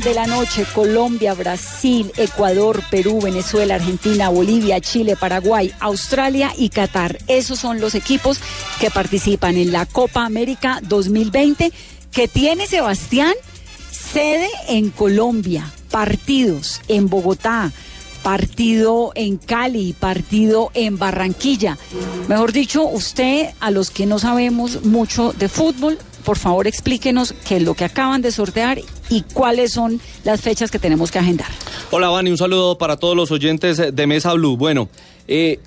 [0.00, 7.18] De la noche, Colombia, Brasil, Ecuador, Perú, Venezuela, Argentina, Bolivia, Chile, Paraguay, Australia y Qatar.
[7.26, 8.40] Esos son los equipos
[8.80, 11.72] que participan en la Copa América 2020
[12.12, 13.34] que tiene Sebastián
[13.90, 17.70] sede en Colombia, partidos en Bogotá,
[18.22, 21.78] partido en Cali, partido en Barranquilla.
[22.28, 27.56] Mejor dicho, usted, a los que no sabemos mucho de fútbol, por favor explíquenos qué
[27.56, 31.48] es lo que acaban de sortear y cuáles son las fechas que tenemos que agendar.
[31.90, 34.56] Hola, Vani, un saludo para todos los oyentes de Mesa Blue.
[34.56, 34.88] Bueno,
[35.28, 35.58] eh,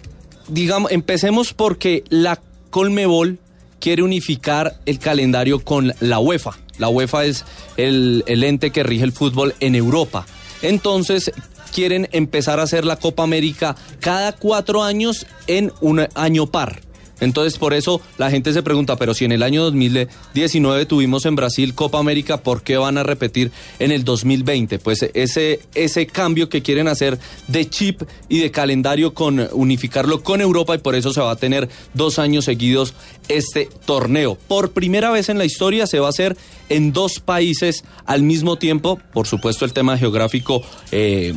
[0.47, 2.41] digamos, empecemos porque la
[2.71, 3.37] Colmebol
[3.79, 6.57] quiere unificar el calendario con la UEFA.
[6.79, 7.45] La UEFA es
[7.77, 10.25] el ente que rige el fútbol en Europa.
[10.63, 11.31] Entonces,
[11.73, 16.81] quieren empezar a hacer la Copa América cada cuatro años en un año par.
[17.23, 21.35] Entonces, por eso la gente se pregunta, pero si en el año 2019 tuvimos en
[21.35, 24.79] Brasil Copa América, ¿por qué van a repetir en el 2020?
[24.79, 30.41] Pues ese, ese cambio que quieren hacer de chip y de calendario con unificarlo con
[30.41, 32.93] Europa y por eso se va a tener dos años seguidos
[33.27, 34.37] este torneo.
[34.47, 36.37] Por primera vez en la historia se va a hacer
[36.69, 38.99] en dos países al mismo tiempo.
[39.13, 41.33] Por supuesto, el tema geográfico eh,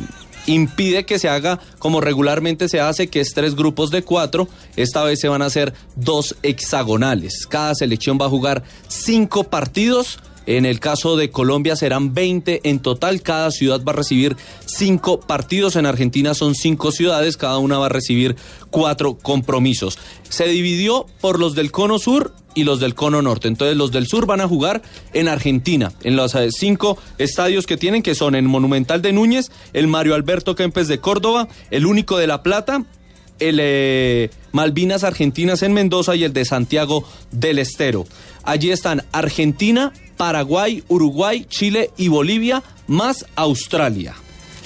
[0.47, 4.47] impide que se haga como regularmente se hace, que es tres grupos de cuatro.
[4.75, 7.45] Esta vez se van a hacer dos hexagonales.
[7.47, 10.19] Cada selección va a jugar cinco partidos.
[10.47, 13.21] En el caso de Colombia serán 20 en total.
[13.21, 14.35] Cada ciudad va a recibir
[14.65, 15.75] cinco partidos.
[15.75, 17.37] En Argentina son cinco ciudades.
[17.37, 18.35] Cada una va a recibir
[18.71, 19.99] cuatro compromisos.
[20.29, 23.47] Se dividió por los del Cono Sur y los del Cono Norte.
[23.47, 24.81] Entonces los del sur van a jugar
[25.13, 29.51] en Argentina, en los eh, cinco estadios que tienen, que son el Monumental de Núñez,
[29.73, 32.85] el Mario Alberto Kempes de Córdoba, el único de La Plata,
[33.39, 38.07] el eh, Malvinas Argentinas en Mendoza y el de Santiago del Estero.
[38.41, 44.15] Allí están Argentina, Paraguay, Uruguay, Chile y Bolivia, más Australia.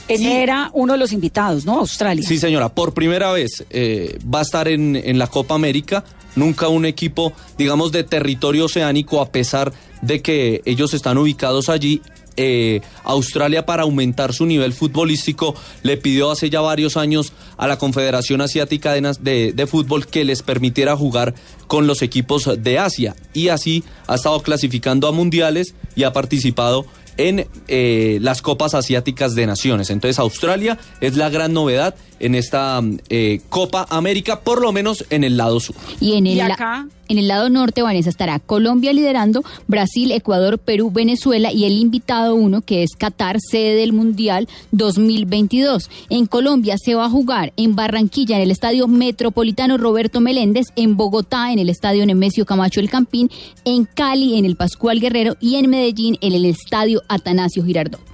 [0.07, 1.79] Ese era uno de los invitados, ¿no?
[1.79, 2.25] Australia.
[2.25, 6.05] Sí, señora, por primera vez eh, va a estar en, en la Copa América
[6.37, 12.01] nunca un equipo, digamos, de territorio oceánico, a pesar de que ellos están ubicados allí.
[12.37, 15.53] Eh, Australia para aumentar su nivel futbolístico
[15.83, 20.41] le pidió hace ya varios años a la Confederación Asiática de, de, Fútbol que les
[20.41, 21.35] permitiera jugar
[21.67, 26.85] con los equipos de Asia y así ha estado clasificando a mundiales y ha participado
[27.17, 29.89] en eh, las Copas Asiáticas de Naciones.
[29.89, 35.23] Entonces Australia es la gran novedad en esta eh, Copa América, por lo menos en
[35.23, 35.75] el lado sur.
[35.99, 36.87] Y en el, acá?
[37.07, 42.35] en el lado norte, Vanessa, estará Colombia liderando, Brasil, Ecuador, Perú, Venezuela y el invitado
[42.35, 45.89] uno, que es Qatar, sede del Mundial 2022.
[46.09, 50.95] En Colombia se va a jugar en Barranquilla, en el Estadio Metropolitano Roberto Meléndez, en
[50.95, 53.29] Bogotá, en el Estadio Nemesio Camacho El Campín,
[53.65, 58.10] en Cali, en el Pascual Guerrero y en Medellín, en el Estadio Atanasio Girardot.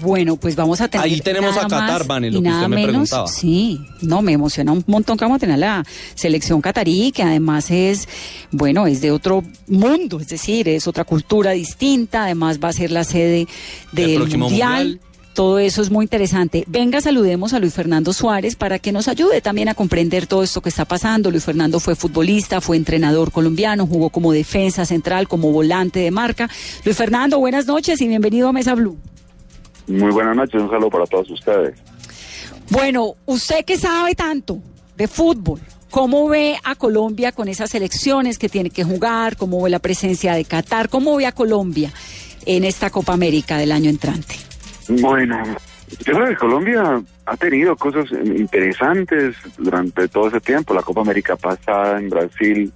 [0.00, 1.06] Bueno, pues vamos a tener.
[1.06, 3.28] Ahí tenemos a Qatar, Vane, lo que usted me preguntaba.
[3.28, 7.70] Sí, no, me emociona un montón que vamos a tener la selección catarí, que además
[7.70, 8.08] es,
[8.50, 12.90] bueno, es de otro mundo, es decir, es otra cultura distinta, además va a ser
[12.90, 13.46] la sede
[13.92, 15.00] del mundial.
[15.34, 16.64] Todo eso es muy interesante.
[16.66, 20.60] Venga, saludemos a Luis Fernando Suárez para que nos ayude también a comprender todo esto
[20.60, 21.30] que está pasando.
[21.30, 26.50] Luis Fernando fue futbolista, fue entrenador colombiano, jugó como defensa central, como volante de marca.
[26.84, 28.98] Luis Fernando, buenas noches y bienvenido a Mesa Blue.
[29.90, 31.74] Muy buenas noches, un saludo para todos ustedes.
[32.70, 34.58] Bueno, usted que sabe tanto
[34.96, 35.60] de fútbol,
[35.90, 39.36] ¿Cómo ve a Colombia con esas elecciones que tiene que jugar?
[39.36, 40.88] ¿Cómo ve la presencia de Qatar?
[40.88, 41.90] ¿Cómo ve a Colombia
[42.46, 44.36] en esta Copa América del año entrante?
[44.88, 45.42] Bueno,
[46.06, 50.74] yo creo que Colombia ha tenido cosas interesantes durante todo ese tiempo.
[50.74, 52.72] La Copa América pasada en Brasil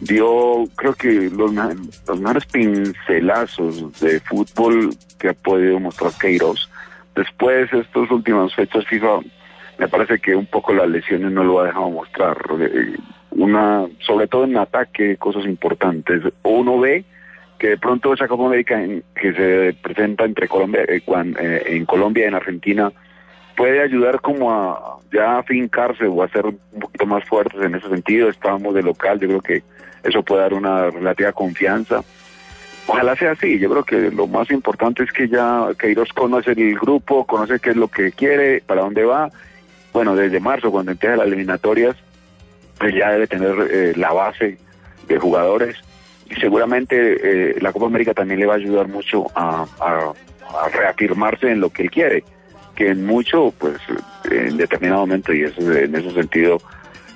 [0.00, 6.70] dio, creo que los, los mejores pincelazos de fútbol que ha podido mostrar Queiroz.
[7.14, 9.20] Después, estos últimos fechas FIFA,
[9.78, 12.36] me parece que un poco las lesiones no lo ha dejado mostrar.
[12.60, 12.96] Eh,
[13.30, 16.22] una, sobre todo en ataque, cosas importantes.
[16.42, 17.04] Uno ve
[17.58, 18.80] que de pronto esa Copa América
[19.14, 22.92] que se presenta entre Colombia, eh, eh, en Colombia y en Argentina
[23.56, 27.88] puede ayudar como a ya afincarse o a ser un poquito más fuertes en ese
[27.88, 28.28] sentido.
[28.28, 29.62] Estábamos de local, yo creo que
[30.02, 32.02] eso puede dar una relativa confianza.
[32.86, 36.78] Ojalá sea así, yo creo que lo más importante es que ya Queiroz conoce el
[36.78, 39.30] grupo, conoce qué es lo que quiere, para dónde va.
[39.92, 41.96] Bueno, desde marzo, cuando empieza las eliminatorias,
[42.78, 44.56] pues ya debe tener eh, la base
[45.06, 45.76] de jugadores
[46.30, 49.66] y seguramente eh, la Copa América también le va a ayudar mucho a,
[50.72, 52.24] reafirmarse en lo que él quiere,
[52.74, 53.76] que en mucho, pues
[54.30, 56.58] en determinado momento, y eso, en ese sentido,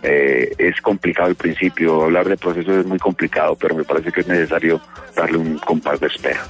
[0.02, 4.20] eh, es complicado al principio, hablar de procesos es muy complicado, pero me parece que
[4.22, 4.80] es necesario
[5.14, 6.44] darle un compás de espera.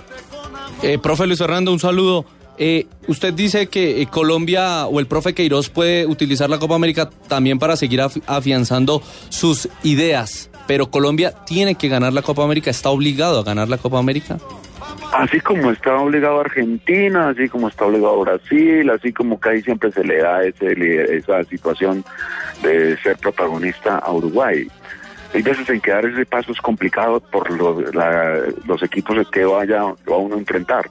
[0.83, 2.25] Eh, profe Luis Fernando, un saludo.
[2.59, 7.59] Eh, usted dice que Colombia o el profe Queiroz puede utilizar la Copa América también
[7.59, 13.39] para seguir afianzando sus ideas, pero Colombia tiene que ganar la Copa América, está obligado
[13.39, 14.39] a ganar la Copa América.
[15.13, 19.93] Así como está obligado Argentina, así como está obligado Brasil, así como que ahí siempre
[19.93, 22.03] se le da ese, esa situación
[22.63, 24.67] de ser protagonista a Uruguay.
[25.35, 30.17] Hay veces en que dar ese paso es complicado por los equipos que vaya va
[30.17, 30.89] uno a enfrentar.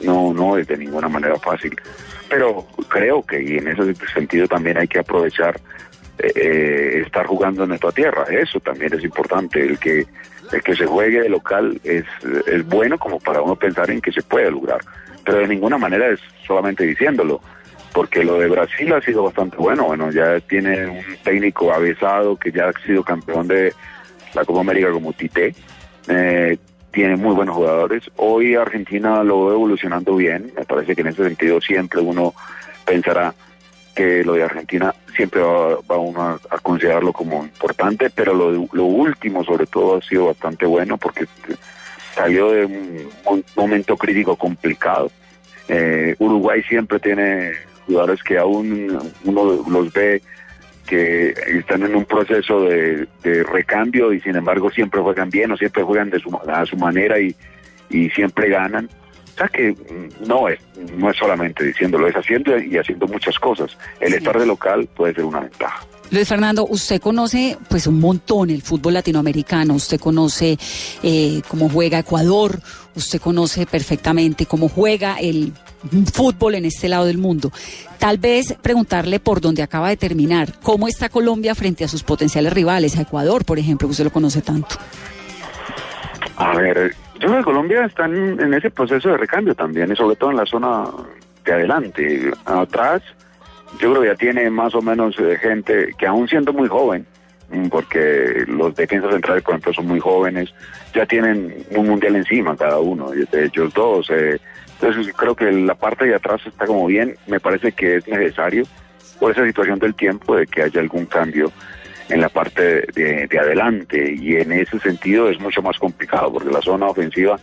[0.00, 1.76] No, no es de ninguna manera fácil.
[2.28, 5.60] Pero creo que y en ese sentido también hay que aprovechar
[6.18, 8.24] eh, eh, estar jugando en nuestra tierra.
[8.30, 9.60] Eso también es importante.
[9.60, 10.06] El que
[10.52, 12.04] el que se juegue de local es,
[12.46, 14.80] es bueno como para uno pensar en que se puede lograr,
[15.24, 17.40] pero de ninguna manera es solamente diciéndolo,
[17.92, 22.52] porque lo de Brasil ha sido bastante bueno, bueno, ya tiene un técnico avesado que
[22.52, 23.72] ya ha sido campeón de
[24.34, 25.54] la Copa América como Tite,
[26.08, 26.58] eh,
[26.90, 31.24] tiene muy buenos jugadores, hoy Argentina lo ve evolucionando bien, me parece que en ese
[31.24, 32.34] sentido siempre uno
[32.84, 33.34] pensará
[34.00, 39.44] que lo de Argentina siempre va, uno a, considerarlo como importante, pero lo, lo último
[39.44, 41.26] sobre todo ha sido bastante bueno porque
[42.14, 45.10] salió de un, momento crítico complicado.
[45.68, 47.52] Eh, Uruguay siempre tiene
[47.86, 50.22] jugadores que aún uno los ve
[50.86, 53.06] que están en un proceso de,
[53.52, 57.20] recambio y sin embargo siempre juegan bien o siempre juegan de su, a su manera
[57.20, 57.36] y,
[57.90, 58.88] y siempre ganan
[59.48, 59.74] que
[60.26, 60.58] no es,
[60.96, 63.76] no es solamente diciéndolo, es haciendo y haciendo muchas cosas.
[64.00, 65.86] El estar de local puede ser una ventaja.
[66.10, 70.58] Luis Fernando, usted conoce pues un montón el fútbol latinoamericano, usted conoce
[71.04, 72.60] eh, cómo juega Ecuador,
[72.96, 75.52] usted conoce perfectamente cómo juega el
[76.12, 77.52] fútbol en este lado del mundo.
[77.98, 82.52] Tal vez preguntarle por dónde acaba de terminar, cómo está Colombia frente a sus potenciales
[82.52, 84.76] rivales, a Ecuador, por ejemplo, que usted lo conoce tanto.
[86.40, 90.16] A ver, yo creo que Colombia está en, ese proceso de recambio también, y sobre
[90.16, 90.84] todo en la zona
[91.44, 92.30] de adelante.
[92.46, 93.02] Atrás,
[93.78, 97.06] yo creo que ya tiene más o menos eh, gente que aún siendo muy joven,
[97.50, 100.54] mm, porque los defensas centrales, por ejemplo, son muy jóvenes,
[100.94, 104.08] ya tienen un mundial encima cada uno, de ellos dos.
[104.08, 104.40] Eh,
[104.80, 108.64] entonces creo que la parte de atrás está como bien, me parece que es necesario
[109.18, 111.52] por esa situación del tiempo de que haya algún cambio
[112.10, 116.60] en la parte de, adelante y en ese sentido es mucho más complicado porque la
[116.60, 117.38] zona ofensiva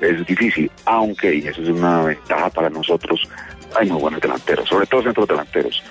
[0.00, 3.20] es difícil, aunque, y eso es una ventaja para nosotros,
[3.78, 5.82] hay muy buenos delanteros, sobre todo centros delanteros.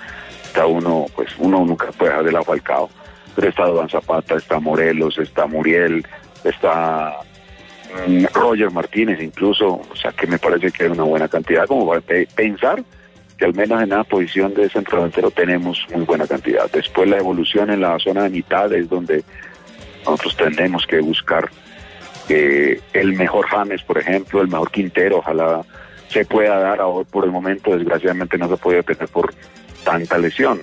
[0.44, 2.90] Está uno, pues uno nunca puede dejar de la Falcao,
[3.34, 6.06] pero está Don Zapata, está Morelos, está Muriel,
[6.44, 7.14] está
[8.06, 11.88] mm, Roger Martínez incluso, o sea que me parece que hay una buena cantidad como
[11.88, 12.02] para
[12.34, 12.84] pensar
[13.44, 16.70] al menos en la posición de centro delantero tenemos muy buena cantidad.
[16.70, 19.24] Después la evolución en la zona de mitad es donde
[20.04, 21.50] nosotros tenemos que buscar
[22.28, 25.62] eh, el mejor James, por ejemplo, el mejor Quintero, ojalá
[26.08, 29.34] se pueda dar ahora por el momento, desgraciadamente no se puede tener por
[29.84, 30.62] tanta lesión.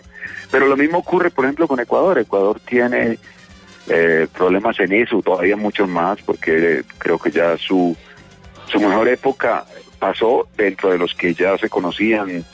[0.52, 2.18] Pero lo mismo ocurre, por ejemplo, con Ecuador.
[2.18, 3.18] Ecuador tiene
[3.88, 7.96] eh, problemas en eso, todavía muchos más, porque creo que ya su,
[8.68, 9.66] su mejor época
[10.00, 12.46] pasó dentro de los que ya se conocían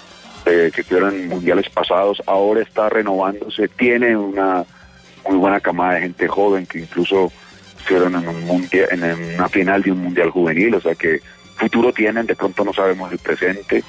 [0.46, 4.64] que estuvieron en mundiales pasados, ahora está renovándose, tiene una
[5.28, 7.32] muy buena camada de gente joven que incluso
[7.80, 11.20] estuvieron en, un mundial, en una final de un mundial juvenil, o sea que
[11.56, 13.84] futuro tienen, de pronto no sabemos el presente.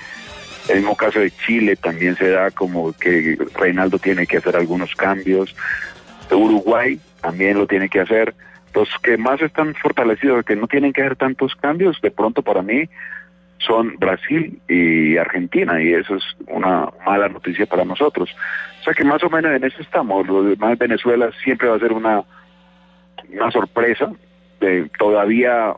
[0.69, 4.95] El mismo caso de Chile también se da como que Reinaldo tiene que hacer algunos
[4.95, 5.55] cambios.
[6.31, 8.35] Uruguay también lo tiene que hacer.
[8.75, 12.63] Los que más están fortalecidos, que no tienen que hacer tantos cambios, de pronto para
[12.63, 12.89] mí
[13.59, 18.35] son Brasil y Argentina, y eso es una mala noticia para nosotros.
[18.81, 20.27] O sea que más o menos en eso estamos.
[20.27, 22.23] Lo demás, Venezuela siempre va a ser una,
[23.33, 24.13] una sorpresa.
[24.61, 25.75] De, todavía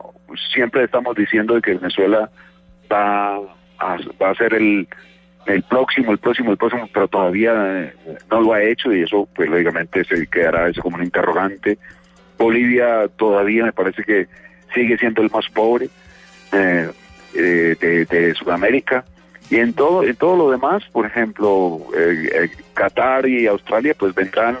[0.53, 2.29] siempre estamos diciendo de que Venezuela
[2.91, 4.87] va a, va a ser el,
[5.45, 7.93] el próximo, el próximo, el próximo, pero todavía eh,
[8.29, 11.77] no lo ha hecho y eso pues lógicamente se quedará eso como un interrogante.
[12.37, 14.27] Bolivia todavía me parece que
[14.73, 15.89] sigue siendo el más pobre
[16.51, 16.89] eh,
[17.33, 19.05] eh, de, Sudamérica.
[19.49, 21.79] Y en todo en todo lo demás, por ejemplo,
[22.75, 24.59] Qatar y Australia pues vendrán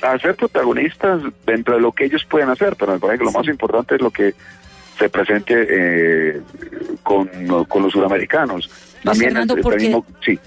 [0.00, 3.32] a ser protagonistas dentro de lo que ellos pueden hacer, pero me parece que lo
[3.32, 4.34] más importante es lo que
[4.96, 6.40] se presente
[7.02, 7.28] con,
[7.66, 8.70] con los sudamericanos.
[9.02, 9.56] También Fernando,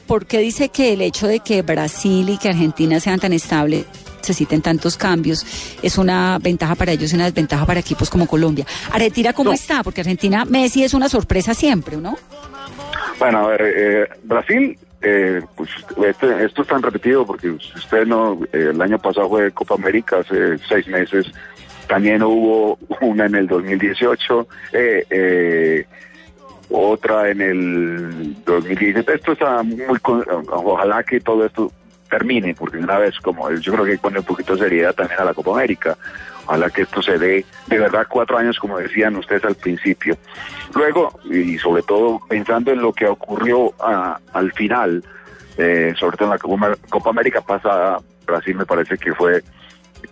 [0.08, 3.86] ¿por, qué, dice que el hecho de que Brasil y que Argentina sean tan estables
[4.26, 5.46] necesiten tantos cambios,
[5.84, 8.66] es una ventaja para ellos y una desventaja para equipos como Colombia.
[8.92, 9.84] Argentina, ¿cómo está?
[9.84, 12.18] Porque Argentina, Messi es una sorpresa siempre, ¿no?
[13.20, 15.70] Bueno, a ver, eh, Brasil, eh, pues
[16.06, 20.18] este, esto es tan repetido porque usted no, eh, el año pasado fue Copa América,
[20.18, 21.28] hace seis meses,
[21.88, 24.48] también hubo una en el 2018.
[24.74, 25.86] Eh, eh,
[26.70, 29.14] otra en el 2017.
[29.14, 30.00] Esto está muy...
[30.48, 31.72] Ojalá que todo esto
[32.18, 35.26] termine, porque una vez como yo creo que pone un poquito de seriedad también a
[35.26, 35.98] la Copa América.
[36.46, 40.18] Ojalá que esto se dé de verdad cuatro años, como decían ustedes al principio.
[40.74, 45.04] Luego, y sobre todo pensando en lo que ocurrió al final,
[45.58, 49.44] eh, sobre todo en la Copa, América pasada, Brasil me parece que fue,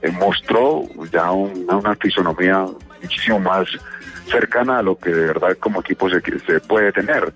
[0.01, 2.65] eh, mostró ya una fisonomía
[3.01, 3.67] muchísimo más
[4.27, 7.33] cercana a lo que de verdad como equipo se, se puede tener.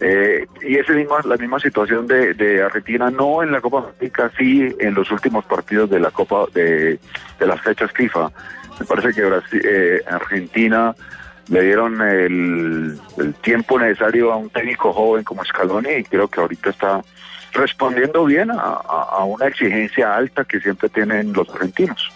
[0.00, 4.94] Eh, y misma, la misma situación de, Argentina, no en la Copa América, sí en
[4.94, 6.98] los últimos partidos de la Copa de,
[7.38, 8.30] de las fechas FIFA.
[8.78, 10.94] Me parece que Brasil, eh, Argentina
[11.48, 12.98] le dieron el,
[13.40, 17.00] tiempo necesario a un técnico joven como Scaloni y creo que ahorita está
[17.52, 22.10] respondiendo bien a, a una exigencia alta que siempre tienen los argentinos.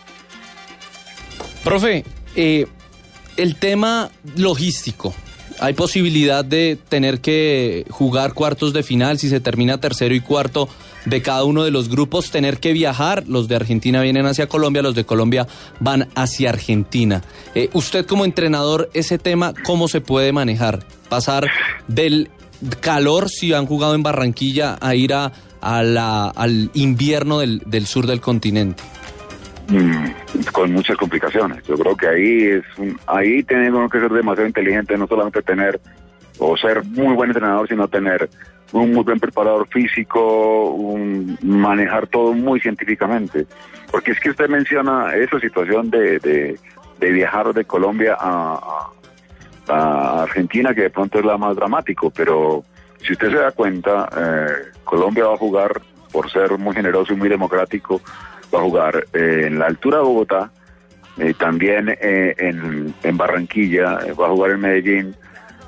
[1.64, 2.04] Profe,
[2.36, 2.66] eh,
[3.36, 5.14] el tema logístico.
[5.60, 10.70] Hay posibilidad de tener que jugar cuartos de final si se termina tercero y cuarto
[11.04, 13.24] de cada uno de los grupos, tener que viajar.
[13.26, 15.46] Los de Argentina vienen hacia Colombia, los de Colombia
[15.78, 17.22] van hacia Argentina.
[17.54, 20.86] Eh, usted como entrenador, ese tema, ¿cómo se puede manejar?
[21.10, 21.46] Pasar
[21.88, 22.30] del
[22.80, 28.06] calor, si han jugado en Barranquilla, a ir a, la, al invierno del, del sur
[28.06, 28.82] del continente.
[29.70, 31.62] Mm, con muchas complicaciones.
[31.64, 32.64] Yo creo que ahí es
[33.06, 35.80] ahí tenemos que ser demasiado inteligentes, no solamente tener
[36.38, 38.28] o ser muy buen entrenador, sino tener
[38.72, 43.46] un muy buen preparador físico, un, manejar todo muy científicamente.
[43.92, 48.88] Porque es que usted menciona esa situación de, de, viajar de Colombia a,
[49.68, 52.64] a, Argentina, que de pronto es la más dramático, pero
[53.02, 55.80] si usted se da cuenta, eh, Colombia va a jugar,
[56.12, 58.00] por ser muy generoso y muy democrático,
[58.54, 60.50] va a jugar eh, en la altura de Bogotá,
[61.18, 65.16] eh, también eh, en, en, Barranquilla, va a jugar en Medellín,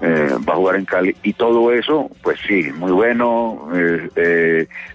[0.03, 3.69] va a jugar en Cali, y todo eso, pues sí, muy bueno,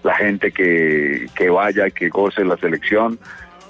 [0.03, 3.17] la gente que, que vaya, que goce la selección,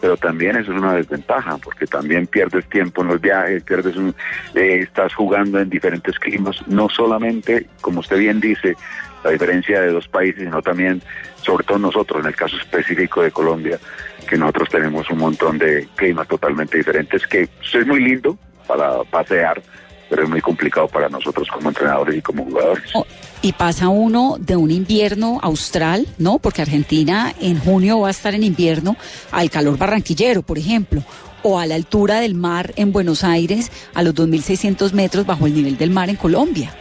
[0.02, 4.16] pero también eso es una desventaja, porque también pierdes tiempo en los viajes, pierdes un,
[4.56, 8.76] estás jugando en diferentes climas, no solamente, como usted bien dice,
[9.24, 11.02] la diferencia de dos países, sino también,
[11.42, 13.80] sobre todo nosotros, en el caso específico de Colombia,
[14.28, 17.44] que nosotros tenemos un montón de climas totalmente diferentes, que
[17.74, 19.62] es muy lindo para pasear,
[20.10, 22.84] pero es muy complicado para nosotros como entrenadores y como jugadores.
[22.94, 23.06] Oh,
[23.42, 26.40] y pasa uno de un invierno austral, ¿no?
[26.40, 28.98] Porque Argentina en junio va a estar en invierno
[29.32, 31.04] al calor barranquillero, por ejemplo,
[31.44, 35.54] o a la altura del mar en Buenos Aires, a los 2.600 metros bajo el
[35.54, 36.74] nivel del mar en Colombia.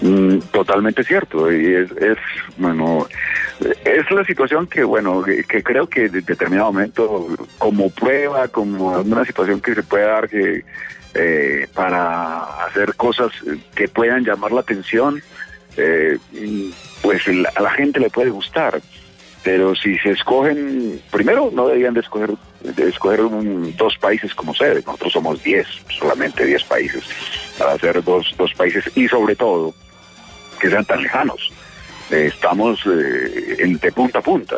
[0.00, 2.18] Mm, totalmente cierto, y es, es,
[2.56, 3.08] bueno,
[3.84, 7.26] es la situación que, bueno, que, creo que en determinado momento,
[7.58, 10.64] como prueba, como una situación que se puede dar que
[11.14, 13.32] eh, para hacer cosas
[13.74, 15.20] que puedan llamar la atención,
[15.76, 16.18] eh,
[17.02, 17.22] pues
[17.56, 18.80] a la gente le puede gustar.
[19.42, 23.20] Pero si se escogen, primero no deberían de escoger, de escoger
[23.76, 27.04] dos países como sede, nosotros somos diez, solamente diez países,
[27.56, 29.74] para hacer dos, dos países y sobre todo,
[30.58, 31.52] que sean tan lejanos.
[32.10, 34.56] Eh, estamos eh, de punta a punta.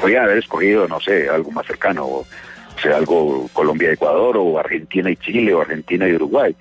[0.00, 2.26] podría haber escogido, no sé, algo más cercano, o
[2.82, 6.54] sea, algo Colombia-Ecuador, o Argentina y Chile, o Argentina y Uruguay.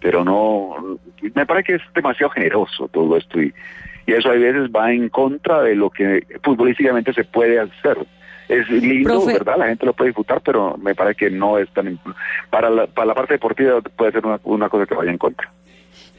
[0.00, 0.98] Pero no,
[1.34, 3.54] me parece que es demasiado generoso todo esto y,
[4.06, 7.98] y eso a veces va en contra de lo que futbolísticamente se puede hacer.
[8.48, 9.56] es lindo, ¿verdad?
[9.58, 11.98] La gente lo puede disfrutar, pero me parece que no es tan...
[12.50, 15.50] Para la, para la parte deportiva puede ser una, una cosa que vaya en contra.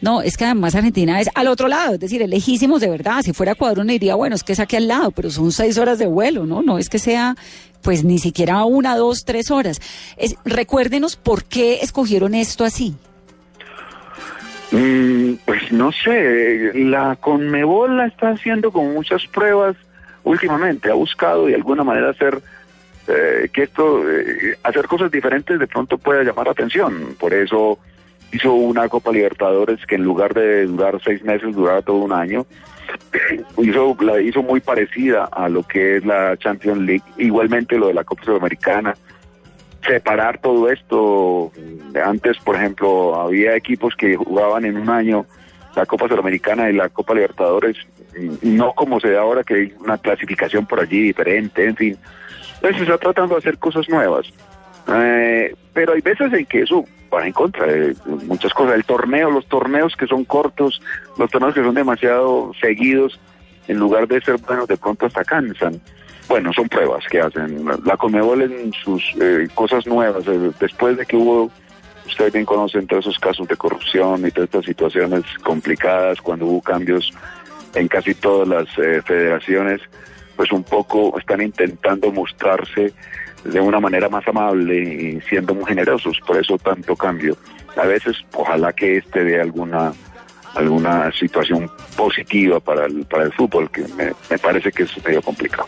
[0.06, 3.22] No, es que además Argentina es al otro lado, es decir, es lejísimos de verdad.
[3.24, 5.80] Si fuera Ecuador uno diría, bueno, es que es aquí al lado, pero son seis
[5.80, 6.62] horas de vuelo, ¿no?
[6.62, 7.34] No es que sea,
[7.82, 9.82] pues ni siquiera una, dos, tres horas.
[10.16, 12.96] Es, recuérdenos por qué escogieron esto así.
[14.70, 19.76] Mm, pues no sé, la Conmebol la está haciendo con muchas pruebas
[20.24, 22.44] últimamente, ha buscado de alguna manera hacer
[23.08, 27.80] eh, que esto, eh, hacer cosas diferentes de pronto pueda llamar la atención, por eso
[28.32, 32.46] hizo una Copa Libertadores que en lugar de durar seis meses, duraba todo un año.
[33.58, 37.94] hizo, la hizo muy parecida a lo que es la Champions League, igualmente lo de
[37.94, 38.96] la Copa Sudamericana.
[39.86, 41.52] Separar todo esto,
[42.04, 45.26] antes por ejemplo había equipos que jugaban en un año
[45.76, 47.78] la Copa Sudamericana y la Copa Libertadores,
[48.42, 51.98] no como se da ahora que hay una clasificación por allí diferente, en fin.
[52.56, 54.26] Entonces se está tratando de hacer cosas nuevas.
[54.88, 57.96] Eh, pero hay veces en que eso va en contra de
[58.26, 58.76] muchas cosas.
[58.76, 60.82] El torneo, los torneos que son cortos,
[61.18, 63.20] los torneos que son demasiado seguidos,
[63.68, 65.82] en lugar de ser buenos, de pronto hasta cansan.
[66.28, 67.66] Bueno, son pruebas que hacen.
[67.84, 71.52] La Conmebol en sus eh, cosas nuevas, eh, después de que hubo,
[72.06, 76.62] ustedes bien conocen todos esos casos de corrupción y todas estas situaciones complicadas, cuando hubo
[76.62, 77.12] cambios
[77.76, 78.70] en casi todas las
[79.04, 79.82] federaciones,
[80.36, 82.94] pues un poco están intentando mostrarse
[83.44, 87.38] de una manera más amable y siendo muy generosos, por eso tanto cambio.
[87.76, 89.94] A veces, ojalá que este dé alguna
[90.56, 95.22] alguna situación positiva para el, para el fútbol, que me, me parece que es medio
[95.22, 95.68] complicado.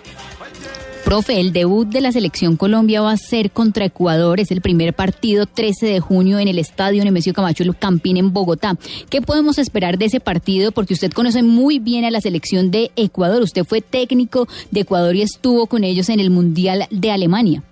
[1.08, 4.42] Profe, el debut de la selección Colombia va a ser contra Ecuador.
[4.42, 8.74] Es el primer partido 13 de junio en el estadio Nemesio Camacho Campín en Bogotá.
[9.10, 10.74] ¿Qué podemos esperar de ese partido?
[10.74, 13.42] Porque usted conoce muy bien a la selección de Ecuador.
[13.42, 17.64] Usted fue técnico de Ecuador y estuvo con ellos en el Mundial de Alemania.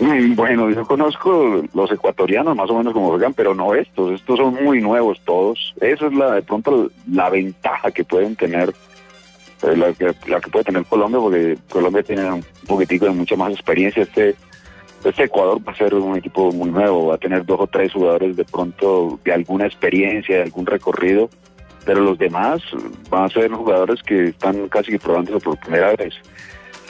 [0.00, 4.12] Mm, bueno, yo conozco los ecuatorianos más o menos como juegan, pero no estos.
[4.12, 5.74] Estos son muy nuevos todos.
[5.82, 8.72] Esa es la de pronto la ventaja que pueden tener
[9.76, 13.52] la que, la que puede tener Colombia, porque Colombia tiene un poquitico de mucha más
[13.52, 14.02] experiencia.
[14.02, 14.34] Este,
[15.04, 17.92] este Ecuador va a ser un equipo muy nuevo, va a tener dos o tres
[17.92, 21.28] jugadores de pronto de alguna experiencia, de algún recorrido,
[21.84, 22.62] pero los demás
[23.10, 26.14] van a ser jugadores que están casi probándose por primera vez.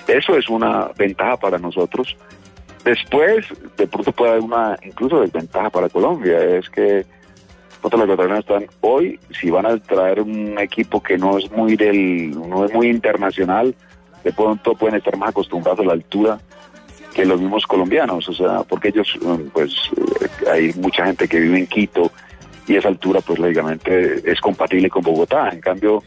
[0.06, 2.16] Eso es una ventaja para nosotros.
[2.84, 7.06] Después, de pronto puede haber una incluso desventaja para Colombia, es que
[7.92, 12.30] los ecuatorianos están hoy, si van a traer un equipo que no es muy del,
[12.30, 13.74] no es muy internacional,
[14.22, 16.38] de pronto pueden estar más acostumbrados a la altura
[17.14, 21.38] que los mismos colombianos, o sea, porque ellos, mm, pues, eh, hay mucha gente que
[21.38, 22.10] vive en Quito
[22.66, 25.50] y esa altura, pues, lógicamente es compatible con Bogotá.
[25.50, 26.02] En cambio,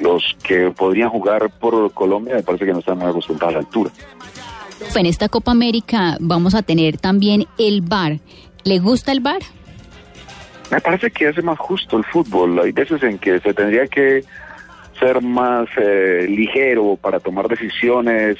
[0.00, 3.64] los que podrían jugar por Colombia me parece que no están muy acostumbrados a la
[3.66, 3.90] altura.
[4.96, 8.18] En esta Copa América vamos a tener también el bar.
[8.64, 9.42] ¿Le gusta el bar?
[10.72, 12.58] Me parece que hace más justo el fútbol.
[12.58, 14.24] Hay veces en que se tendría que
[14.98, 18.38] ser más eh, ligero para tomar decisiones,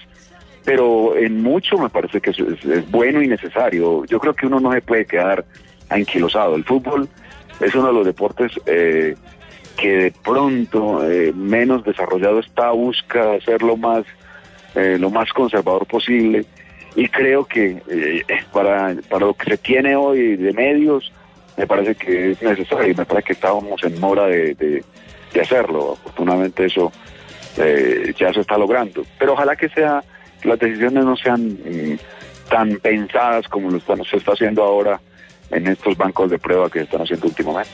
[0.64, 4.06] pero en mucho me parece que es, bueno y necesario.
[4.06, 5.44] Yo creo que uno no se puede quedar
[5.90, 6.56] anquilosado.
[6.56, 7.06] El fútbol
[7.60, 9.14] es uno de los deportes eh,
[9.76, 14.06] que de pronto eh, menos desarrollado está, busca hacerlo más,
[14.74, 16.46] lo más conservador posible.
[16.96, 21.12] Y creo que para, para lo que se tiene hoy de medios,
[21.56, 24.84] me parece que es necesario y me parece que estábamos en mora de,
[25.40, 25.96] hacerlo.
[26.00, 26.92] Afortunadamente eso
[27.56, 29.04] eh, ya se está logrando.
[29.18, 30.02] Pero ojalá que sea
[30.44, 31.98] las decisiones no sean mm,
[32.50, 35.00] tan pensadas como lo están, se está haciendo ahora
[35.50, 37.70] en estos bancos de prueba que están haciendo últimamente.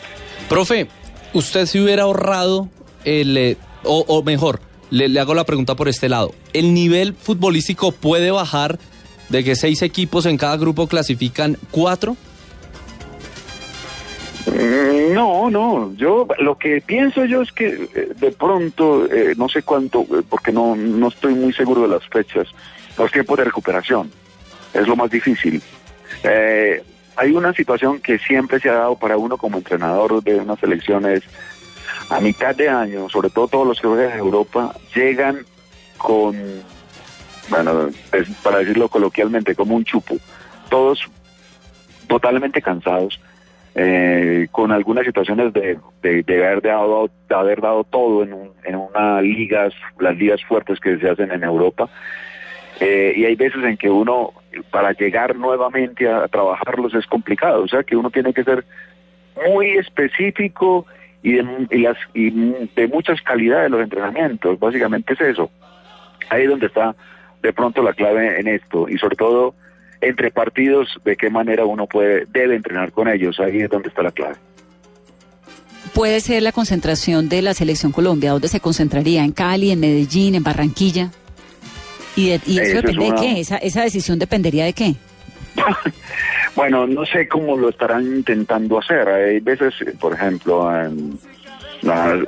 [0.49, 0.88] Profe,
[1.33, 2.69] usted se hubiera ahorrado
[3.05, 4.61] el, eh, o, mejor,
[4.91, 8.79] le, le hago la pregunta por este lado, ¿el nivel futbolístico puede bajar
[9.29, 12.17] de que seis equipos en cada grupo clasifican cuatro?
[14.52, 19.48] Mm, no, no, yo lo que pienso yo es que eh, de pronto, eh, no
[19.48, 22.48] sé cuánto, eh, porque no, no estoy muy seguro de las fechas,
[22.96, 24.11] los tiempos de recuperación,
[24.72, 25.62] es lo más difícil.
[26.24, 31.22] hay una situación que siempre se ha dado para uno como entrenador de unas selecciones
[32.11, 35.44] a mitad de año, sobre todo todos los que juegan Europa, llegan
[35.96, 36.37] con,
[37.48, 37.90] bueno,
[38.42, 40.16] para decirlo coloquialmente, como un chupo,
[40.70, 41.04] todos
[42.06, 43.20] totalmente cansados
[43.81, 48.75] eh, con algunas situaciones de, de, haber, dado, de haber dado todo en, un, en
[48.75, 51.88] unas ligas, las ligas fuertes que se hacen en Europa.
[52.81, 54.33] Eh, y hay veces en que uno,
[54.73, 58.64] para llegar nuevamente a, trabajarlos es complicado, o sea que uno tiene que ser
[59.49, 60.85] muy específico
[61.23, 61.45] y de,
[61.79, 65.53] las, y de muchas calidades los entrenamientos, básicamente es eso.
[66.31, 66.97] Ahí es donde está
[67.43, 69.55] de pronto la clave en esto y sobre todo
[70.00, 73.40] entre partidos de qué manera uno puede debe entrenar con ellos.
[73.40, 74.37] Ahí es donde está la clave.
[75.94, 80.34] Puede ser la concentración de la selección Colombia dónde se concentraría en Cali en Medellín
[80.34, 81.11] en Barranquilla
[82.14, 84.94] y, eso, depende de qué esa, esa decisión dependería de qué
[86.56, 89.08] bueno no sé cómo lo estarán intentando hacer.
[89.08, 91.18] Hay veces por ejemplo en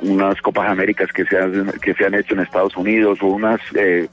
[0.01, 3.59] unas Copas Américas que se, han, que se han hecho en Estados Unidos o unas
[3.75, 4.07] eh,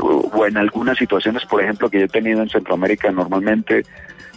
[0.00, 3.84] o en algunas situaciones, por ejemplo, que yo he tenido en Centroamérica, normalmente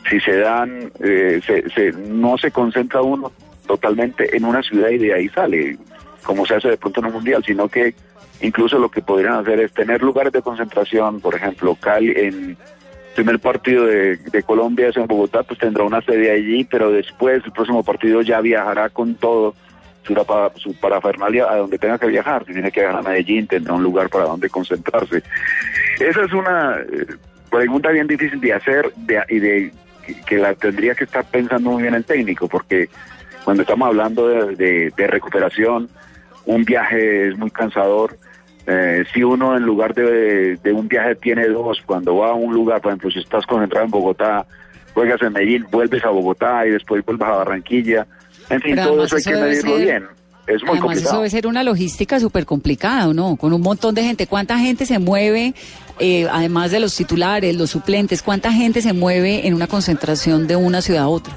[0.10, 3.32] si se dan, eh, se, no se concentra uno
[3.66, 5.78] totalmente en una ciudad y de ahí sale,
[6.24, 7.94] como se hace de pronto en un mundial, sino que
[8.42, 12.58] incluso lo que podrían hacer es tener lugares de concentración, por ejemplo, Cali en
[13.16, 17.44] primer partido de, de Colombia es en Bogotá, pues tendrá una sede allí, pero después
[17.44, 19.56] el próximo partido ya viajará con todo
[20.08, 22.46] su, su parafernalia a donde tenga que viajar.
[22.46, 25.22] Si tiene que viajar a Medellín, tendrá un lugar para donde concentrarse.
[26.00, 27.06] Esa es una eh,
[27.52, 28.92] pregunta bien difícil de hacer
[29.30, 29.72] y de
[30.26, 32.90] que la tendría que estar pensando muy bien el técnico, porque
[33.44, 35.90] cuando estamos hablando de, recuperación,
[36.46, 38.18] un viaje es muy cansador.
[38.66, 42.54] Eh, si uno en lugar de, de, un viaje tiene dos, cuando va a un
[42.54, 44.46] lugar, por ejemplo, si estás concentrado en Bogotá,
[44.94, 48.08] juegas en Medellín, vuelves a Bogotá y después vuelves a Barranquilla,
[48.50, 50.08] en fin, todo eso hay que medirlo bien.
[50.48, 53.36] Es muy además eso debe ser una logística súper complicada, ¿no?
[53.36, 54.28] Con un montón de gente.
[54.28, 55.54] ¿Cuánta gente se mueve,
[56.00, 60.56] eh, además de los titulares, los suplentes, cuánta gente se mueve en una concentración de
[60.56, 61.36] una ciudad a otra?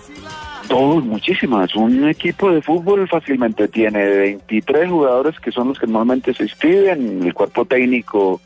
[0.68, 1.74] Todos, muchísimas.
[1.74, 7.24] Un equipo de fútbol fácilmente tiene 23 jugadores que son los que normalmente se inscriben.
[7.24, 8.40] El cuerpo técnico,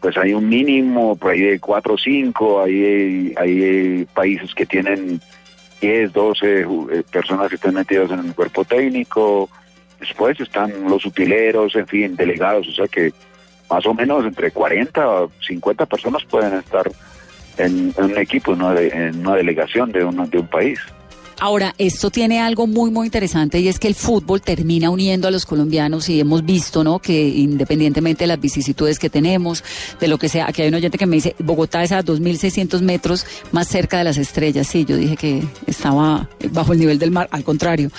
[0.00, 2.62] pues hay un mínimo, por ahí de 4 o 5.
[2.62, 5.20] Hay, hay países que tienen
[5.82, 6.66] 10, 12 eh,
[7.10, 9.50] personas que están metidas en el cuerpo técnico,
[9.98, 13.12] después están los utileros, en fin, delegados, o sea que
[13.68, 16.88] más o menos entre 40 o 50 personas pueden estar
[17.58, 20.78] en, un equipo, en una delegación de, de un país.
[21.44, 25.30] Ahora, esto tiene algo muy, muy interesante y es que el fútbol termina uniendo a
[25.32, 27.00] los colombianos y hemos visto, ¿no?
[27.00, 29.64] Que independientemente de las vicisitudes que tenemos,
[29.98, 32.82] de lo que sea, aquí hay un oyente que me dice, Bogotá es a 2.600
[32.82, 34.68] metros más cerca de las estrellas.
[34.68, 37.90] Sí, yo dije que estaba bajo el nivel del mar, al contrario.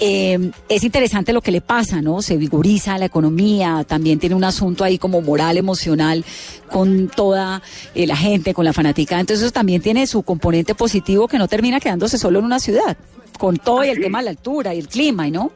[0.00, 2.20] Eh, es interesante lo que le pasa, ¿no?
[2.20, 6.24] Se vigoriza la economía, también tiene un asunto ahí como moral, emocional,
[6.70, 7.62] con toda
[7.94, 9.20] eh, la gente, con la fanática.
[9.20, 12.96] Entonces eso también tiene su componente positivo que no termina quedándose solo en una ciudad,
[13.38, 15.52] con todo y el tema de la altura y el clima, ¿no?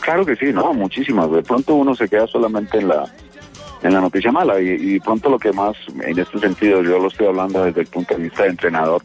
[0.00, 1.30] Claro que sí, no, muchísimas.
[1.30, 3.06] De pronto uno se queda solamente en la
[3.82, 7.08] en la noticia mala y, y pronto lo que más en este sentido yo lo
[7.08, 9.02] estoy hablando desde el punto de vista de entrenador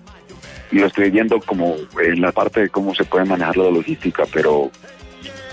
[0.72, 4.24] y lo estoy viendo como en la parte de cómo se puede manejar la logística,
[4.32, 4.72] pero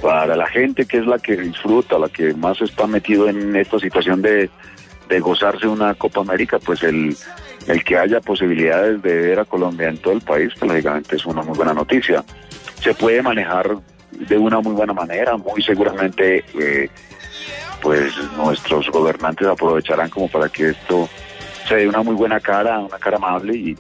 [0.01, 3.79] para la gente que es la que disfruta, la que más está metido en esta
[3.79, 4.51] situación de,
[5.09, 7.17] de gozarse una Copa América, pues el,
[7.69, 11.25] el que haya posibilidades de ver a Colombia en todo el país, pues lógicamente es
[11.25, 12.25] una muy buena noticia.
[12.81, 13.77] Se puede manejar
[14.11, 16.89] de una muy buena manera, muy seguramente eh,
[17.81, 21.09] pues nuestros gobernantes aprovecharán como para que esto
[21.69, 23.77] se dé una muy buena cara, una cara amable y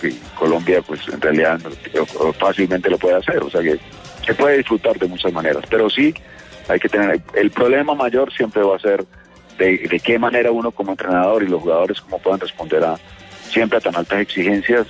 [0.00, 1.60] que Colombia pues en realidad
[2.38, 3.78] fácilmente lo puede hacer, o sea que
[4.24, 6.14] se puede disfrutar de muchas maneras, pero sí
[6.68, 9.04] hay que tener, el problema mayor siempre va a ser
[9.58, 12.98] de, qué manera uno como entrenador y los jugadores cómo puedan responder a
[13.50, 14.86] siempre a tan altas exigencias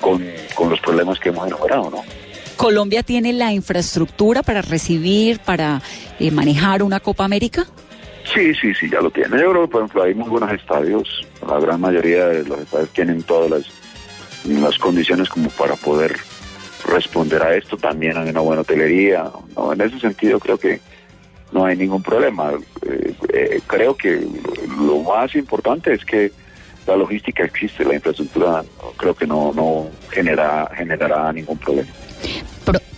[0.00, 0.22] con,
[0.68, 2.04] los problemas que hemos enumerado, ¿no?
[2.56, 5.80] ¿Colombia tiene la infraestructura para recibir, para
[6.20, 7.66] eh, manejar una Copa América?
[8.32, 9.40] Sí, sí, sí, ya lo tiene.
[9.40, 11.26] Yo creo por ejemplo, hay muy buenos estadios.
[11.46, 13.81] La gran mayoría de los estadios tienen todas las
[14.44, 16.16] las condiciones como para poder
[16.86, 17.76] responder a esto.
[17.76, 19.30] También hay una buena hotelería.
[19.56, 20.80] No, en ese sentido creo que
[21.52, 22.52] no hay ningún problema.
[22.86, 24.26] Eh, eh, creo que
[24.78, 26.32] lo más importante es que
[26.86, 28.64] la logística existe, la infraestructura
[28.96, 31.88] creo que no, no genera, generará ningún problema.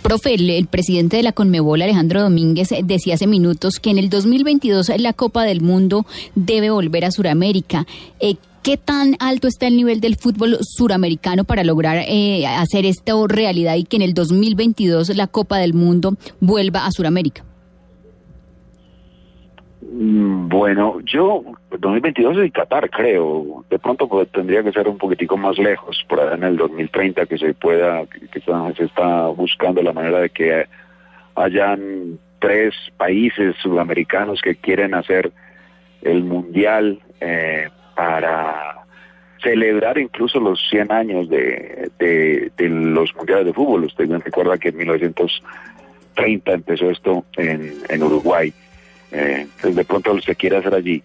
[0.01, 4.91] profe, el, presidente de la Conmebol, Alejandro Domínguez, decía hace minutos que en el 2022
[4.97, 7.85] la Copa del Mundo debe volver a Sudamérica.
[8.19, 13.27] Eh, ¿Qué tan alto está el nivel del fútbol suramericano para lograr eh, hacer esto
[13.27, 17.43] realidad y que en el 2022 la Copa del Mundo vuelva a Suramérica?
[19.83, 21.43] Mm, bueno, yo,
[21.77, 23.63] 2022 es Qatar, creo.
[23.69, 27.27] De pronto pues, tendría que ser un poquitico más lejos, por allá en el 2030,
[27.27, 30.65] que se pueda, que se está buscando la manera de que
[31.35, 35.31] hayan tres países sudamericanos que quieren hacer
[36.01, 38.85] el mundial eh, para
[39.41, 41.91] celebrar incluso los 100 años de,
[42.59, 43.85] los mundiales de fútbol.
[43.85, 48.53] Usted me recuerda que en 1930 empezó esto en, en Uruguay.
[49.11, 51.01] Eh, entonces de pronto se quiere hacer allí.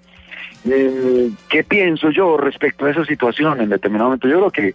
[0.64, 4.28] Mm, ¿Qué pienso yo respecto a esa situación en determinado momento?
[4.28, 4.74] Yo creo que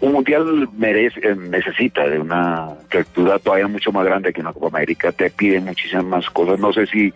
[0.00, 4.68] un mundial merece, eh, necesita de una estructura todavía mucho más grande que una Copa
[4.68, 6.58] América, te pide muchísimas más cosas.
[6.58, 7.12] No sé si,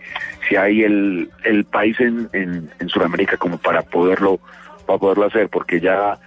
[0.47, 4.39] si hay el, el país en, en, en Sudamérica como para poderlo,
[4.85, 6.19] para poderlo hacer, porque ya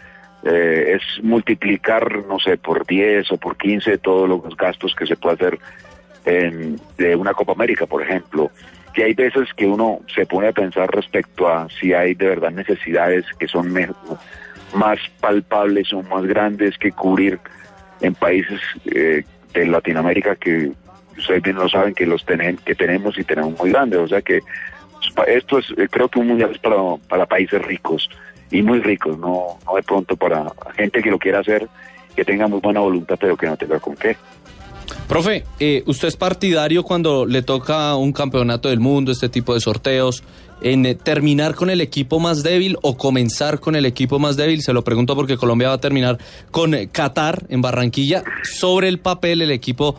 [0.44, 5.16] eh, es multiplicar, no sé, por 10 o por 15 todos los gastos que se
[5.16, 5.58] puede hacer
[6.24, 8.50] en, de una Copa América, por ejemplo.
[8.94, 12.50] Y hay veces que uno se pone a pensar respecto a si hay de verdad
[12.50, 13.72] necesidades que son
[14.74, 17.38] más palpables o más grandes que cubrir
[18.00, 20.72] en países eh, de Latinoamérica que
[21.16, 24.00] ustedes bien lo saben que los tenen, que tenemos y tenemos muy grandes.
[24.00, 24.40] O sea que
[25.26, 26.76] esto es, eh, creo que un mundial es para,
[27.08, 28.08] para países ricos
[28.50, 31.68] y muy ricos, no, no de pronto para gente que lo quiera hacer,
[32.14, 34.16] que tenga muy buena voluntad, pero que no tenga con qué.
[35.08, 39.60] Profe, eh, ¿usted es partidario cuando le toca un campeonato del mundo, este tipo de
[39.60, 40.22] sorteos,
[40.60, 44.60] en eh, terminar con el equipo más débil o comenzar con el equipo más débil?
[44.60, 46.18] Se lo pregunto porque Colombia va a terminar
[46.50, 48.22] con eh, Qatar en Barranquilla.
[48.42, 49.98] Sobre el papel, el equipo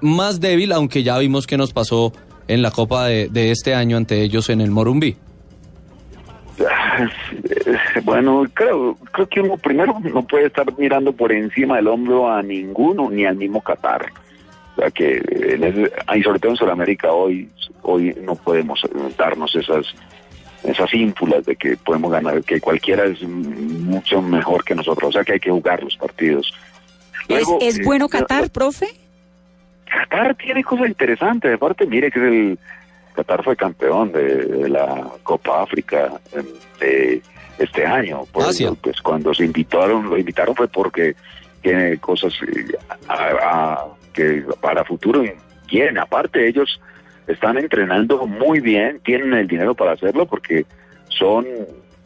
[0.00, 2.10] más débil, aunque ya vimos que nos pasó
[2.48, 5.16] en la Copa de, este año ante ellos en el Morumbí.
[8.04, 12.42] Bueno, creo, creo que uno primero no puede estar mirando por encima del hombro a
[12.42, 14.06] ninguno, ni al mismo Qatar.
[14.76, 15.20] O sea que,
[16.14, 17.48] y sobre todo en Sudamérica hoy,
[17.82, 18.80] hoy no podemos
[19.16, 19.94] darnos esas
[20.64, 25.10] esas ínfulas de que podemos ganar, que cualquiera es mucho mejor que nosotros.
[25.10, 26.52] O sea que hay que jugar los partidos.
[27.28, 28.88] ¿Es, bueno eh, Qatar, profe?
[29.86, 31.54] Qatar tiene cosas interesantes.
[31.54, 32.58] Aparte, mire que es el
[33.14, 36.12] Qatar fue campeón de, la Copa África
[36.80, 37.22] de
[37.58, 38.24] este año.
[38.32, 41.14] Pues, pues cuando se invitaron, lo invitaron fue porque
[41.62, 42.76] tiene cosas eh,
[44.16, 45.22] que para futuro
[45.68, 45.98] quieren.
[45.98, 46.80] Aparte ellos
[47.26, 50.64] están entrenando muy bien, tienen el dinero para hacerlo porque
[51.08, 51.46] son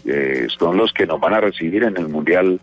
[0.05, 2.61] eh, son los que nos van a recibir en el mundial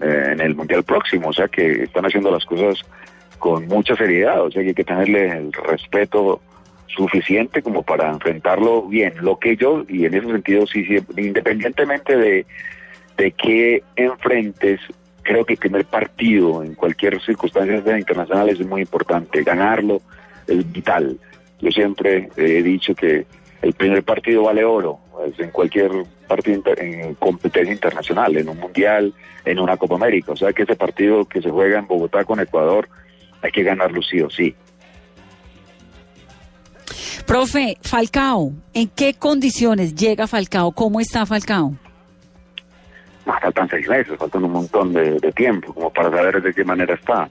[0.00, 2.82] eh, en el mundial próximo, o sea que están haciendo las cosas
[3.38, 6.40] con mucha seriedad, o sea que hay que tenerle el respeto
[6.86, 9.14] suficiente como para enfrentarlo bien.
[9.20, 12.46] Lo que yo, y en ese sentido, sí, independientemente de,
[13.16, 14.80] de qué enfrentes,
[15.30, 19.44] creo que el primer partido en cualquier circunstancia internacional es muy importante.
[19.44, 20.02] Ganarlo
[20.44, 21.20] es vital.
[21.60, 23.26] Yo siempre he dicho que
[23.62, 24.98] el primer partido vale oro,
[25.38, 25.92] en cualquier
[26.26, 29.14] partido en competencia internacional, en un mundial,
[29.44, 30.32] en una Copa América.
[30.32, 32.88] O sea que ese partido que se juega en Bogotá con Ecuador,
[33.40, 34.56] hay que ganarlo sí o sí.
[37.24, 40.72] Profe, Falcao, ¿en qué condiciones llega Falcao?
[40.72, 41.76] ¿Cómo está Falcao?
[43.38, 47.28] Faltan seis meses, faltan un montón de, tiempo como para saber de qué manera está.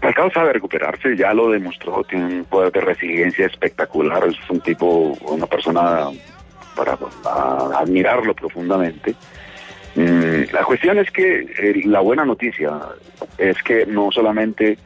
[0.00, 5.16] Falcao sabe recuperarse, ya lo demostró, tiene un poder de resiliencia espectacular, es un tipo,
[5.28, 6.08] una persona
[6.74, 6.98] para,
[7.78, 9.14] admirarlo profundamente.
[9.94, 12.80] Mm, la cuestión es que eh, la buena noticia
[13.38, 14.78] es que no solamente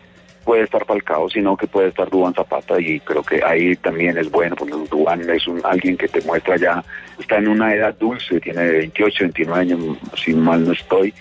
[0.47, 4.31] puede estar Falcao, sino que puede estar Dubán Zapata y creo que ahí también es
[4.31, 6.85] bueno, porque Dubán es un, alguien que te muestra ya,
[7.19, 11.13] está en una edad dulce, tiene 28, 29 años, si mal no estoy.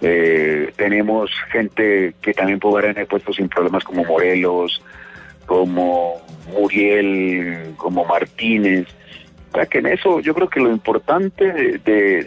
[0.00, 4.80] Eh, tenemos gente que también puede haber en puestos sin problemas como Morelos,
[5.46, 8.86] como Muriel, como Martínez.
[9.52, 11.78] O sea que en eso yo creo que lo importante de,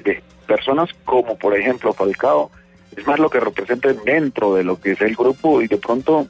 [0.04, 2.52] de personas como por ejemplo Falcao,
[2.96, 6.28] es más lo que representa dentro de lo que es el grupo y de pronto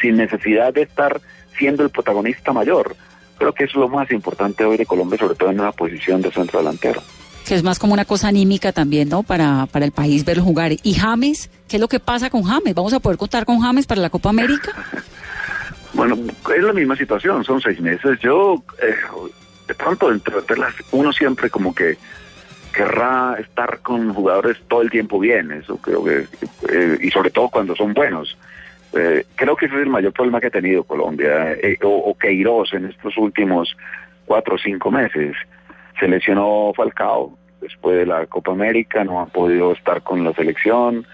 [0.00, 1.20] sin necesidad de estar
[1.58, 2.96] siendo el protagonista mayor.
[3.38, 6.30] Creo que es lo más importante hoy de Colombia, sobre todo en una posición de
[6.30, 7.02] centro delantero.
[7.46, 9.22] Que es más como una cosa anímica también, ¿no?
[9.22, 10.72] Para, para el país verlo jugar.
[10.82, 11.50] ¿Y James?
[11.68, 12.74] ¿Qué es lo que pasa con James?
[12.74, 14.72] ¿Vamos a poder contar con James para la Copa América?
[15.94, 16.18] bueno,
[16.54, 18.18] es la misma situación, son seis meses.
[18.20, 18.94] Yo, eh,
[19.68, 21.96] de pronto, entre las, uno siempre como que
[22.76, 26.26] querrá estar con jugadores todo el tiempo bien, eso creo que,
[26.68, 28.36] eh, y sobre todo cuando son buenos.
[28.92, 32.18] Eh, creo que ese es el mayor problema que ha tenido Colombia, eh, o, o,
[32.18, 33.74] Queiroz en estos últimos
[34.26, 35.34] cuatro o cinco meses.
[35.98, 41.06] Se lesionó Falcao después de la Copa América, no ha podido estar con la selección.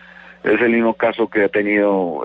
[0.42, 2.24] Es el mismo caso que ha tenido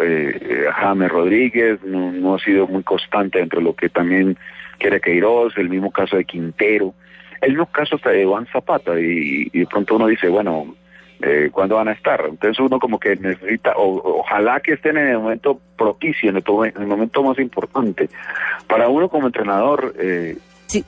[0.74, 4.36] James Rodríguez, no, no, ha sido muy constante entre lo que también
[4.80, 6.96] quiere Queiroz, el mismo caso de Quintero
[7.42, 10.76] el mismo caso hasta de Juan Zapata y, de pronto uno dice, bueno,
[11.22, 12.26] eh, ¿cuándo van a estar?
[12.30, 17.24] Entonces uno como que necesita, ojalá que estén en el momento propicio, en el, momento
[17.24, 18.10] más importante.
[18.68, 19.94] Para uno como entrenador...
[20.00, 20.84] Eh, sí,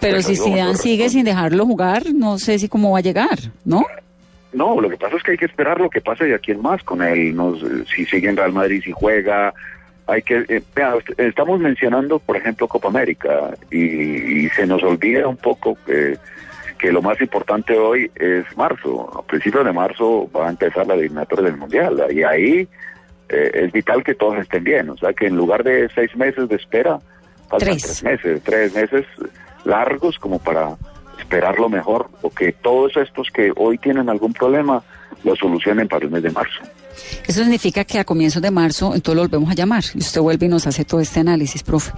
[0.00, 3.38] pero pues, si Zidane sigue sin dejarlo jugar, no sé si cómo va a llegar,
[3.64, 3.84] ¿no?
[4.52, 6.60] No, lo que pasa es que hay que esperar lo que pase de aquí en
[6.60, 7.34] más con él.
[7.34, 7.54] No,
[7.86, 9.54] si sigue en Real Madrid, si juega,
[10.06, 10.62] hay que, eh,
[11.18, 16.18] estamos mencionando, por ejemplo, Copa América y, se nos olvida un poco que,
[16.78, 19.10] que, lo más importante hoy es marzo.
[19.18, 22.68] A principios de marzo va a empezar la eliminatoria del Mundial y ahí
[23.28, 24.90] eh, es vital que todos estén bien.
[24.90, 26.98] O sea, que en lugar de seis meses de espera,
[27.48, 29.06] faltan tres meses, tres meses
[29.64, 30.76] largos como para
[31.18, 34.82] esperar lo mejor o que todos estos que hoy tienen algún problema
[35.24, 36.62] lo solucionen para el mes de marzo.
[37.26, 40.46] Eso significa que a comienzos de marzo entonces lo volvemos a llamar y usted vuelve
[40.46, 41.92] y nos hace todo este análisis, profe.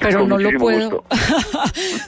[0.00, 1.04] Pero no lo puedo,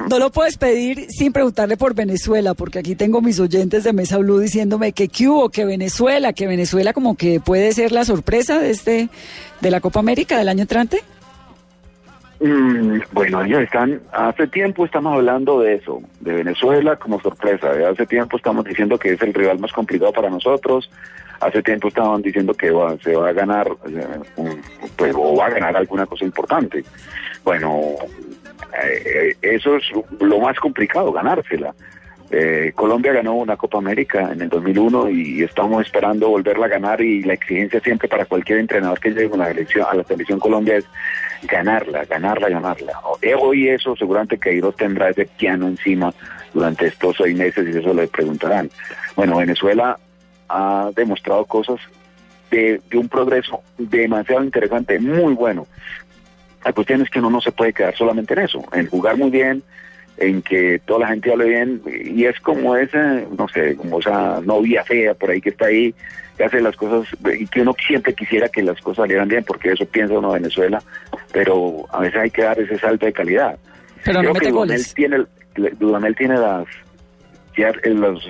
[0.09, 4.19] no lo puedes pedir sin preguntarle por Venezuela, porque aquí tengo mis oyentes de Mesa
[4.19, 8.59] Blue diciéndome que qué hubo, que Venezuela, que Venezuela como que puede ser la sorpresa
[8.59, 9.09] de este,
[9.61, 11.03] de la Copa América del año entrante.
[12.41, 18.07] Mm, bueno, ellos están, hace tiempo estamos hablando de eso, de Venezuela como sorpresa, hace
[18.07, 20.89] tiempo estamos diciendo que es el rival más complicado para nosotros,
[21.41, 22.69] hace tiempo estaban diciendo que
[23.03, 24.53] se va a ganar, eh,
[24.97, 26.85] pues, o va a ganar alguna cosa importante.
[27.45, 27.95] Bueno,
[28.85, 29.85] eh, eso es
[30.21, 31.75] lo más complicado, ganársela.
[32.31, 37.01] Eh, Colombia ganó una Copa América en el 2001 y estamos esperando volverla a ganar
[37.01, 40.39] y la exigencia siempre para cualquier entrenador que llegue a la, elección, a la selección
[40.39, 40.85] Colombia es
[41.45, 43.01] ganarla, ganarla, ganarla.
[43.41, 46.13] Hoy eso seguramente Queiroz tendrá ese piano encima
[46.53, 48.69] durante estos seis meses y eso le preguntarán.
[49.17, 49.99] Bueno, Venezuela
[50.49, 51.79] ha demostrado cosas
[52.51, 55.67] de, de un progreso demasiado interesante, muy bueno.
[56.65, 59.31] La cuestión es que uno no se puede quedar solamente en eso, en jugar muy
[59.31, 59.63] bien,
[60.17, 64.41] en que toda la gente hable bien y es como esa, no sé, como esa
[64.41, 65.95] novia fea por ahí que está ahí,
[66.37, 67.07] que hace las cosas
[67.39, 70.83] y que uno siempre quisiera que las cosas salieran bien porque eso piensa uno Venezuela,
[71.33, 73.57] pero a veces hay que dar ese salto de calidad.
[74.05, 74.95] Pero Creo no que goles.
[74.95, 75.25] tiene,
[75.79, 76.67] Dudamel tiene las,
[77.59, 78.27] ya los,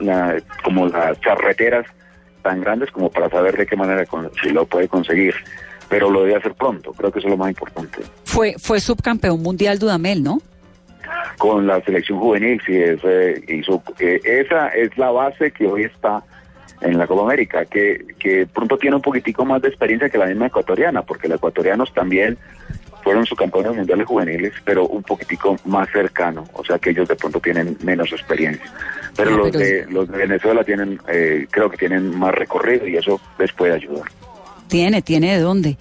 [0.00, 1.86] la, como las carreteras
[2.42, 4.04] tan grandes como para saber de qué manera
[4.42, 5.34] si lo puede conseguir
[5.88, 8.00] pero lo debe hacer pronto, creo que eso es lo más importante.
[8.24, 10.38] Fue, fue subcampeón mundial Dudamel, ¿no?
[11.38, 16.22] con la selección juvenil, sí, ese hizo, eh, esa es la base que hoy está
[16.80, 20.26] en la Copa América, que, que pronto tiene un poquitico más de experiencia que la
[20.26, 22.36] misma ecuatoriana, porque los ecuatorianos también
[23.08, 27.40] fueron subcampeones mundiales juveniles, pero un poquitico más cercano, o sea que ellos de pronto
[27.40, 28.70] tienen menos experiencia.
[29.16, 33.18] Pero, los, De, los de Venezuela tienen, eh, creo que tienen más recorrido y eso
[33.38, 34.02] les puede ayudar.
[34.66, 35.78] Tiene, tiene de dónde.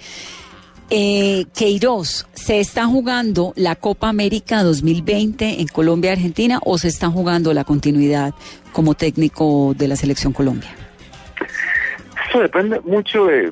[0.90, 6.88] Eh, Queiroz, ¿se está jugando la Copa América 2020 en Colombia y Argentina o se
[6.88, 8.34] está jugando la continuidad
[8.72, 10.87] como técnico de la Selección Colombia?
[12.30, 13.52] Eso depende mucho de,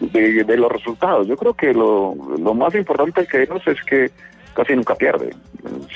[0.00, 1.26] de, los resultados.
[1.26, 4.10] Yo creo que lo, lo más importante de Queiroz es que
[4.54, 5.30] casi nunca pierde.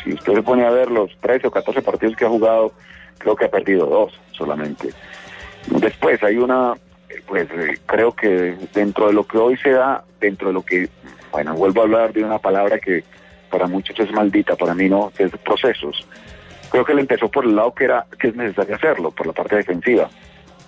[0.02, 2.72] Si usted se pone a ver los 13 o 14 partidos que ha jugado,
[3.18, 4.90] creo que ha perdido dos solamente.
[5.68, 6.74] Después hay una
[7.26, 10.88] pues eh, creo que dentro de lo que hoy se da, dentro de lo que,
[11.30, 13.04] bueno, vuelvo a hablar de una palabra que
[13.50, 16.06] para muchos es maldita, para mí no, que es procesos.
[16.70, 19.32] Creo que él empezó por el lado que era que es necesario hacerlo, por la
[19.32, 20.08] parte defensiva.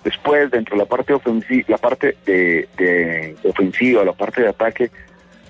[0.05, 4.91] Después, dentro de la parte ofensiva, la parte de, de ofensiva, la parte de ataque,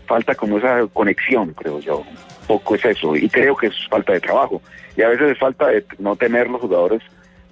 [0.08, 2.04] falta como esa conexión, creo yo.
[2.48, 4.62] Poco es eso, y creo que es falta de trabajo.
[4.96, 7.02] Y a veces es falta de no tener los jugadores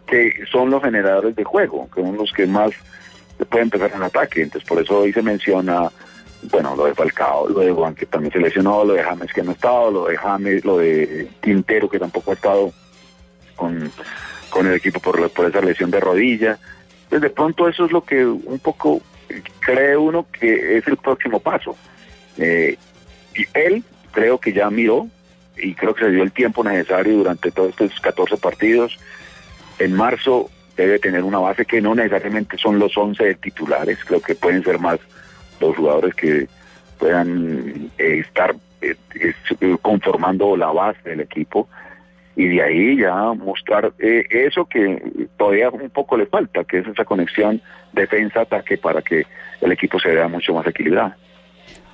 [0.08, 2.72] que son los generadores de juego, que son los que más
[3.50, 4.42] puede empezar en ataque.
[4.44, 5.92] Entonces, por eso hoy se menciona,
[6.44, 9.44] bueno, lo de Falcao, lo de Juan, que también se lesionó, lo de James, que
[9.44, 12.72] no ha estado, lo de James, lo de Quintero, que tampoco ha estado
[13.58, 13.92] con,
[14.50, 16.60] con el equipo por, por esa lesión de rodilla.
[17.20, 19.02] De pronto, eso es lo que un poco
[19.60, 21.76] cree uno que es el próximo paso.
[22.38, 22.78] Eh,
[23.36, 25.08] y él creo que ya miró
[25.58, 28.98] y creo que se dio el tiempo necesario durante todos estos 14 partidos.
[29.80, 34.36] En marzo debe tener una base que no necesariamente son los 11 titulares, creo que
[34.36, 35.00] pueden ser más
[35.60, 36.48] los jugadores que
[36.98, 38.96] puedan eh, estar eh,
[39.82, 41.70] conformando la base del equipo
[42.36, 46.88] y de ahí ya mostrar eh, eso que todavía un poco le falta, que es
[46.88, 47.62] esa conexión
[47.94, 49.26] defensa-ataque para que
[49.62, 51.14] el equipo se vea mucho más equilibrado.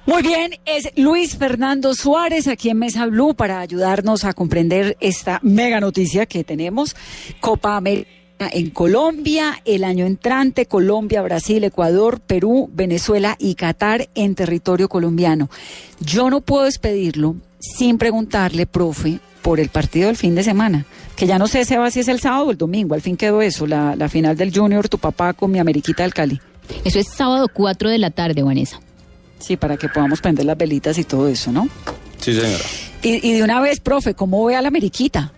[0.06, 5.40] Muy bien, es Luis Fernando Suárez aquí en Mesa Blue para ayudarnos a comprender esta
[5.44, 6.96] mega noticia que tenemos,
[7.40, 8.10] Copa América
[8.52, 15.50] en Colombia, el año entrante Colombia, Brasil, Ecuador, Perú, Venezuela y Qatar en territorio colombiano.
[16.00, 20.86] Yo no puedo despedirlo sin preguntarle, profe, por el partido del fin de semana,
[21.16, 23.42] que ya no sé Seba, si es el sábado o el domingo, al fin quedó
[23.42, 26.40] eso, la, la final del Junior, tu papá con mi Ameriquita del Cali.
[26.86, 28.80] Eso es sábado 4 de la tarde, Vanessa.
[29.40, 31.68] Sí, para que podamos prender las velitas y todo eso, ¿no?
[32.18, 32.64] Sí, señora.
[33.02, 35.32] Y, y de una vez, profe, ¿cómo ve a la Ameriquita?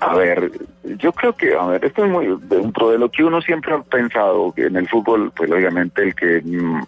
[0.00, 0.52] A ver,
[0.98, 3.82] yo creo que, a ver, esto es muy dentro de lo que uno siempre ha
[3.82, 6.82] pensado, que en el fútbol, pues obviamente el que mm,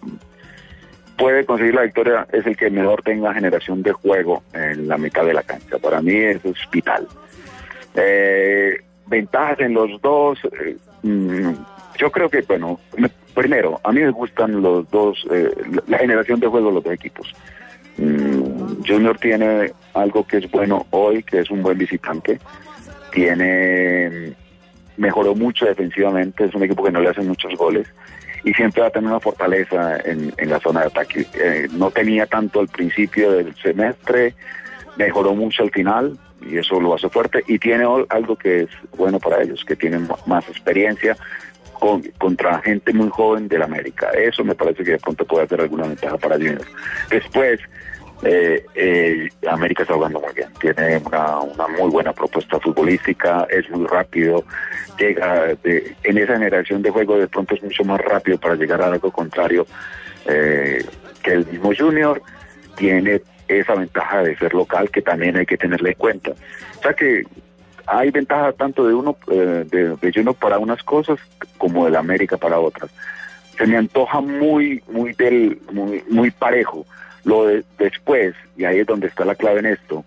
[1.18, 5.24] puede conseguir la victoria es el que mejor tenga generación de juego en la mitad
[5.26, 5.78] de la cancha.
[5.78, 6.40] Para mí es
[6.70, 7.06] vital.
[7.94, 11.52] Eh, ventajas en los dos, eh, mm,
[11.98, 12.78] yo creo que, bueno,
[13.34, 15.50] primero, a mí me gustan los dos, eh,
[15.88, 17.34] la generación de juego de los dos equipos.
[17.96, 22.38] Mm, Junior tiene algo que es bueno hoy, que es un buen visitante.
[23.12, 24.34] Tiene
[24.96, 27.86] mejoró mucho defensivamente, es un equipo que no le hacen muchos goles
[28.44, 31.26] y siempre va a tener una fortaleza en, la zona de ataque.
[31.34, 34.34] Eh, no tenía tanto al principio del semestre,
[34.96, 39.18] mejoró mucho al final y eso lo hace fuerte y tiene algo que es bueno
[39.18, 41.16] para ellos, que tienen más experiencia
[41.78, 44.10] con, contra gente muy joven del América.
[44.10, 46.64] Eso me parece que de pronto puede hacer alguna ventaja para Junior.
[47.10, 47.60] Después,
[48.22, 51.40] eh, eh, América está jugando muy bien, tiene una,
[51.78, 54.44] muy buena propuesta futbolística, es muy rápido,
[54.98, 58.86] llega en esa generación de juego de pronto es mucho más rápido para llegar a
[58.86, 59.66] algo contrario
[60.26, 60.84] eh,
[61.22, 62.20] que el mismo Junior,
[62.76, 66.30] tiene esa ventaja de ser local que también hay que tenerle en cuenta.
[66.78, 67.24] O sea que
[67.86, 71.18] hay ventaja tanto de uno, eh, de, de para unas cosas
[71.56, 72.90] como del América para otras.
[73.56, 76.86] Se me antoja muy, muy del, muy, muy parejo
[77.28, 80.02] lo de, después, y ahí es donde está la clave en esto,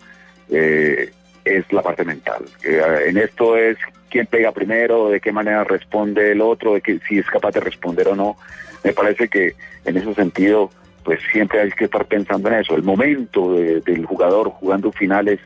[0.49, 1.11] eh,
[1.45, 2.43] es la parte mental.
[2.63, 3.77] Eh, en esto es
[4.09, 7.59] quién pega primero, de qué manera responde el otro, de que si es capaz de
[7.59, 8.37] responder o no.
[8.83, 9.53] Me parece que
[9.85, 10.71] en ese sentido,
[11.03, 12.75] pues siempre hay que estar pensando en eso.
[12.75, 15.39] El momento del jugador jugando finales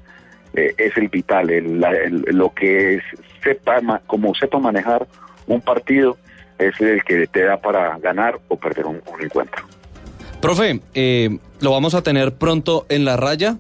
[0.53, 3.03] eh, es el vital, lo que es,
[3.43, 5.05] sepa, como sepa manejar
[5.45, 6.17] un partido
[6.57, 9.65] es el que te da para ganar o perder un encuentro.
[10.45, 13.57] Profe, eh, lo vamos a tener pronto en la raya.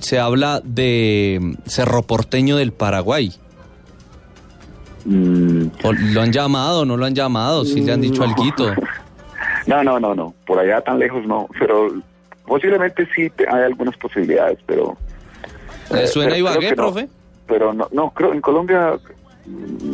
[0.00, 3.32] Se habla de Cerro Porteño del Paraguay.
[5.04, 5.66] Mm.
[6.12, 6.84] ¿Lo han llamado?
[6.84, 7.64] ¿No lo han llamado?
[7.64, 8.42] ¿Sí le han dicho algo?
[9.68, 10.34] No, no, no, no.
[10.44, 11.48] Por allá tan lejos no.
[11.58, 11.88] Pero
[12.46, 14.96] posiblemente sí hay algunas posibilidades, pero...
[15.92, 17.08] ¿Le suena Ibagué, profe?
[17.46, 18.98] Pero no, no, creo en Colombia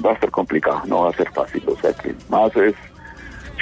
[0.05, 1.63] va a ser complicado, no va a ser fácil.
[1.67, 2.75] O sea que más es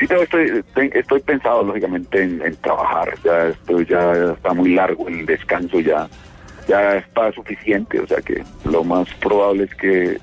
[0.01, 5.79] Sí, estoy, estoy pensado lógicamente en, trabajar, ya estoy, ya está muy largo el descanso,
[5.79, 6.09] ya,
[6.67, 10.19] ya está suficiente, o sea que lo más probable es que,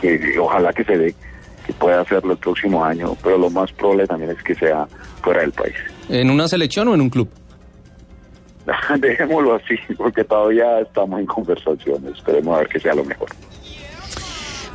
[0.00, 1.14] que ojalá que se dé,
[1.66, 4.86] que pueda hacerlo el próximo año, pero lo más probable también es que sea
[5.20, 5.74] fuera del país.
[6.08, 7.28] ¿En una selección o en un club?
[8.98, 13.28] Dejémoslo así, porque todavía estamos en conversaciones, esperemos a ver que sea lo mejor.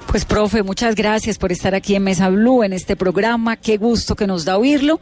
[0.09, 3.57] Pues, profe, muchas gracias por estar aquí en Mesa Blue, en este programa.
[3.57, 4.99] Qué gusto que nos da oírlo.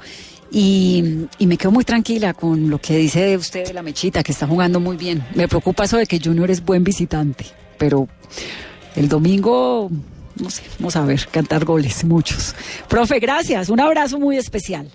[0.51, 4.45] Y, me quedo muy tranquila con lo que dice usted de la mechita, que está
[4.45, 5.25] jugando muy bien.
[5.33, 7.45] Me preocupa eso de que Junior es buen visitante,
[7.77, 8.09] pero
[8.97, 9.89] el domingo,
[10.35, 12.53] no sé, vamos a ver, cantar goles, muchos.
[12.89, 14.89] Profe, gracias, un abrazo muy especial.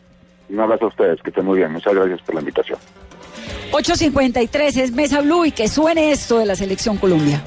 [0.51, 1.73] Un abrazo a ustedes, que estén muy bien.
[1.73, 2.79] Muchas gracias por la invitación.
[3.73, 7.43] 8.53 es Mesa Blue y que suene esto de la Selección Colombia.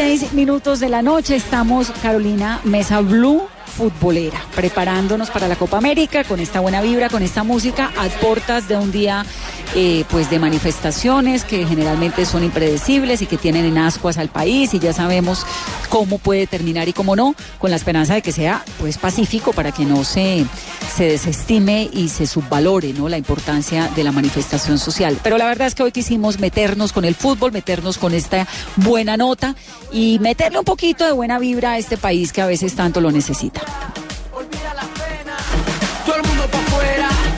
[0.00, 3.42] 16 minutos de la noche estamos, Carolina Mesa Blue,
[3.76, 8.66] futbolera, preparándonos para la Copa América con esta buena vibra, con esta música, a puertas
[8.66, 9.26] de un día
[9.74, 14.74] eh, pues de manifestaciones que generalmente son impredecibles y que tienen en ascuas al país
[14.74, 15.46] y ya sabemos
[15.88, 19.70] cómo puede terminar y cómo no, con la esperanza de que sea pues pacífico para
[19.70, 20.44] que no se,
[20.92, 23.08] se desestime y se subvalore ¿no?
[23.08, 25.18] la importancia de la manifestación social.
[25.22, 29.16] Pero la verdad es que hoy quisimos meternos con el fútbol, meternos con esta buena
[29.16, 29.54] nota
[29.92, 33.12] y meterle un poquito de buena vibra a este país que a veces tanto lo
[33.12, 33.60] necesita.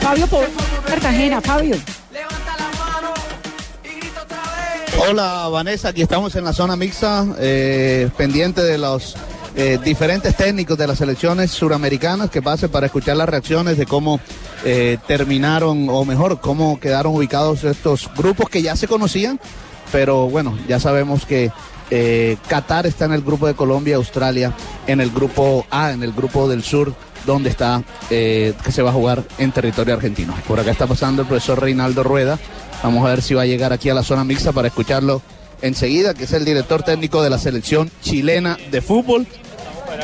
[0.01, 0.49] Fabio por
[0.85, 1.77] Cartagena, Fabio.
[5.09, 9.15] Hola Vanessa, aquí estamos en la zona mixta, eh, pendiente de los
[9.53, 14.21] eh, diferentes técnicos de las selecciones suramericanas que pasen para escuchar las reacciones de cómo
[14.63, 19.41] eh, terminaron, o mejor, cómo quedaron ubicados estos grupos que ya se conocían,
[19.91, 21.51] pero bueno, ya sabemos que
[22.47, 24.53] Qatar está en el grupo de Colombia, Australia
[24.87, 26.95] en el grupo A, en el grupo del sur,
[27.25, 30.33] donde está, que se va a jugar en territorio argentino.
[30.47, 32.39] Por acá está pasando el profesor Reinaldo Rueda
[32.83, 35.21] Vamos a ver si va a llegar aquí a la zona mixta para escucharlo
[35.61, 39.25] enseguida, que es el director técnico de la selección chilena de fútbol.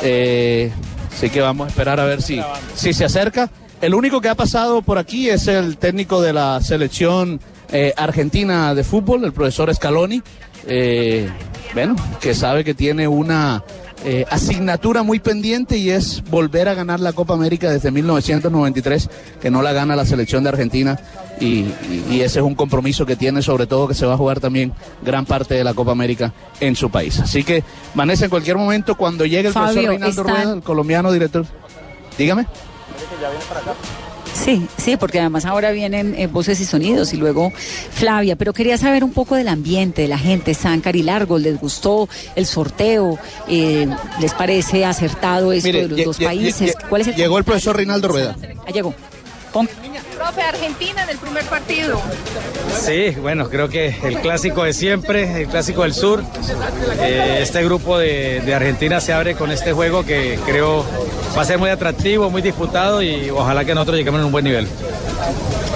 [0.01, 0.71] Eh,
[1.13, 2.41] así que vamos a esperar a ver si,
[2.75, 3.51] si se acerca.
[3.81, 8.73] El único que ha pasado por aquí es el técnico de la selección eh, argentina
[8.73, 10.23] de fútbol, el profesor Scaloni.
[10.65, 11.29] Eh,
[11.73, 13.63] bueno, que sabe que tiene una
[14.05, 19.09] eh, asignatura muy pendiente y es volver a ganar la Copa América desde 1993,
[19.41, 20.99] que no la gana la selección de Argentina
[21.39, 24.17] y, y- y ese es un compromiso que tiene sobre todo que se va a
[24.17, 24.71] jugar también
[25.01, 27.19] gran parte de la Copa América en su país.
[27.19, 30.63] Así que Vanessa, en cualquier momento cuando llegue el Fabio, profesor Reinaldo están- Rueda, el
[30.63, 31.45] colombiano director,
[32.17, 32.45] dígame.
[34.43, 37.51] Sí, sí, porque además ahora vienen eh, voces y sonidos y luego
[37.91, 41.59] Flavia, pero quería saber un poco del ambiente, de la gente, Záncar y Largo, ¿les
[41.59, 43.19] gustó el sorteo?
[43.47, 43.87] Eh,
[44.21, 46.75] ¿Les parece acertado esto Mire, de los dos países?
[46.87, 48.35] ¿Cuál es el llegó el profesor Reinaldo Rueda.
[48.65, 48.93] Ah, llegó.
[49.51, 51.99] Profe, Argentina en el primer partido.
[52.77, 56.23] Sí, bueno, creo que el clásico de siempre, el clásico del sur.
[57.01, 60.85] Eh, este grupo de, de Argentina se abre con este juego que creo
[61.37, 64.43] va a ser muy atractivo, muy disputado y ojalá que nosotros lleguemos en un buen
[64.45, 64.67] nivel.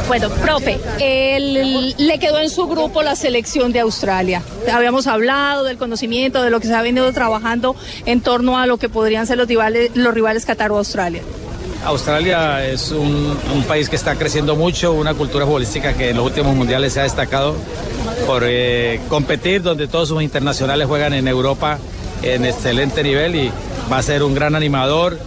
[0.07, 4.41] Bueno, profe, él- le quedó en su grupo la selección de Australia.
[4.71, 8.77] Habíamos hablado del conocimiento, de lo que se ha venido trabajando en torno a lo
[8.77, 11.21] que podrían ser los rivales, los rivales Qatar o Australia.
[11.85, 16.55] Australia es un, país que está creciendo mucho, una cultura futbolística que en los últimos
[16.55, 17.55] mundiales se ha destacado
[18.25, 21.77] por eh, competir, donde todos sus internacionales juegan en Europa
[22.21, 23.51] en excelente nivel y
[23.91, 25.19] va a ser un gran animador,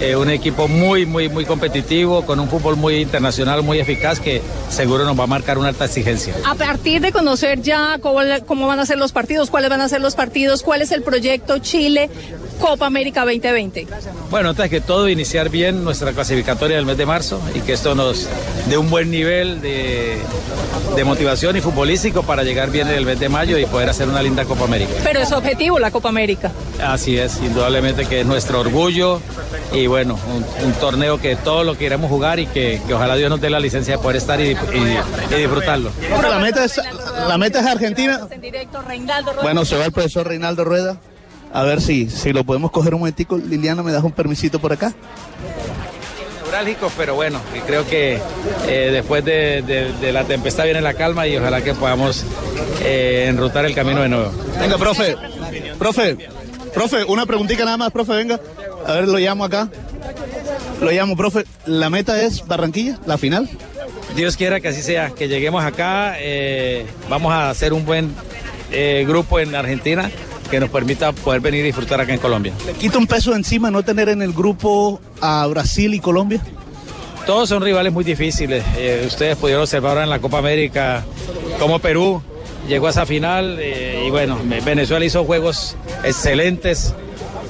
[0.00, 4.40] eh, un equipo muy, muy, muy competitivo, con un fútbol muy internacional, muy eficaz, que
[4.68, 6.34] seguro nos va a marcar una alta exigencia.
[6.46, 9.88] A partir de conocer ya cómo, cómo van a ser los partidos, cuáles van a
[9.88, 12.10] ser los partidos, cuál es el proyecto Chile
[12.60, 13.86] Copa América 2020.
[14.30, 17.94] Bueno, antes que todo, iniciar bien nuestra clasificatoria del mes de marzo y que esto
[17.94, 18.28] nos
[18.68, 20.18] dé un buen nivel de,
[20.94, 24.08] de motivación y futbolístico para llegar bien en el mes de mayo y poder hacer
[24.08, 24.92] una linda Copa América.
[25.02, 26.52] Pero es objetivo la Copa América.
[26.82, 29.20] Así es, indudablemente que es nuestro orgullo
[29.72, 33.30] y bueno, un, un torneo que todo lo queremos jugar y que, que ojalá Dios
[33.30, 34.54] nos dé la licencia de poder estar y, y-
[35.30, 35.90] y disfrutarlo.
[36.28, 36.80] La meta es,
[37.28, 38.20] la meta es Argentina.
[39.42, 40.96] Bueno, se va el profesor Reinaldo Rueda.
[41.52, 43.36] A ver si, si lo podemos coger un momentico.
[43.36, 44.92] Liliana, ¿me das un permisito por acá?
[46.96, 48.20] Pero bueno, y creo que
[48.66, 52.24] eh, después de, de- de la tempestad viene la calma y ojalá que podamos
[52.82, 54.32] eh, enrutar el camino de nuevo.
[54.58, 55.16] Venga, profe.
[55.78, 56.16] Profe.
[56.74, 58.38] Profe, una preguntita nada más, profe, venga.
[58.86, 59.68] A ver, lo llamo acá.
[60.80, 61.44] Lo llamo, profe.
[61.66, 63.48] ¿La meta es Barranquilla, la final?
[64.16, 68.12] Dios quiera que así sea, que lleguemos acá, eh, vamos a hacer un buen
[68.72, 70.10] eh, grupo en Argentina
[70.50, 72.52] que nos permita poder venir y disfrutar acá en Colombia.
[72.66, 76.42] ¿Le quita un peso encima no tener en el grupo a Brasil y Colombia?
[77.24, 78.64] Todos son rivales muy difíciles.
[78.76, 81.04] Eh, ustedes pudieron observar ahora en la Copa América
[81.60, 82.20] cómo Perú
[82.66, 86.94] llegó a esa final y bueno, Venezuela hizo juegos excelentes.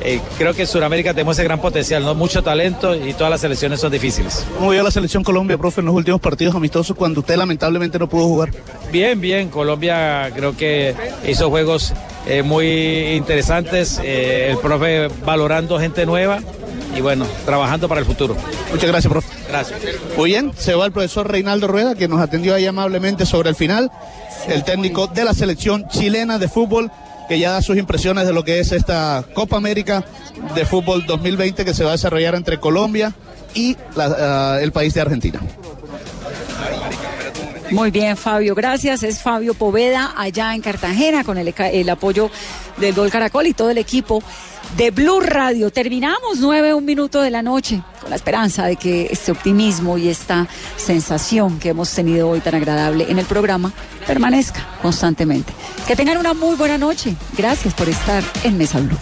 [0.03, 2.15] Eh, creo que Sudamérica tenemos ese gran potencial, ¿no?
[2.15, 4.47] mucho talento y todas las selecciones son difíciles.
[4.57, 8.09] ¿Cómo vio la selección Colombia, profe, en los últimos partidos amistosos cuando usted lamentablemente no
[8.09, 8.51] pudo jugar?
[8.91, 9.49] Bien, bien.
[9.51, 10.95] Colombia creo que
[11.27, 11.93] hizo juegos
[12.27, 14.01] eh, muy interesantes.
[14.03, 16.41] eh, el profe valorando gente nueva
[16.97, 18.37] y bueno, trabajando para el futuro.
[18.71, 19.29] Muchas gracias, profe.
[19.49, 19.81] Gracias.
[20.17, 23.57] Muy bien, se va el profesor Reinaldo Rueda, que nos atendió ahí amablemente sobre el
[23.57, 23.91] final,
[24.49, 26.91] el técnico de la selección chilena de fútbol,
[27.31, 30.05] que ya da sus impresiones de lo que es esta Copa América
[30.53, 33.13] de Fútbol 2020 que se va a desarrollar entre Colombia
[33.55, 35.41] y ah, el país de Argentina.
[37.71, 39.05] Muy bien, Fabio, gracias.
[39.05, 42.33] Es Fabio Poveda allá en Cartagena con el, el apoyo
[42.79, 44.25] del Gol Caracol y todo el equipo
[44.77, 45.71] de Blue Radio.
[45.71, 50.09] Terminamos nueve, un minuto de la noche con la esperanza de que este optimismo y
[50.09, 53.73] esta sensación que hemos tenido hoy tan agradable en el programa
[54.07, 55.53] permanezca constantemente.
[55.87, 57.15] Que tengan una muy buena noche.
[57.37, 58.99] Gracias por estar en Mesa Blue.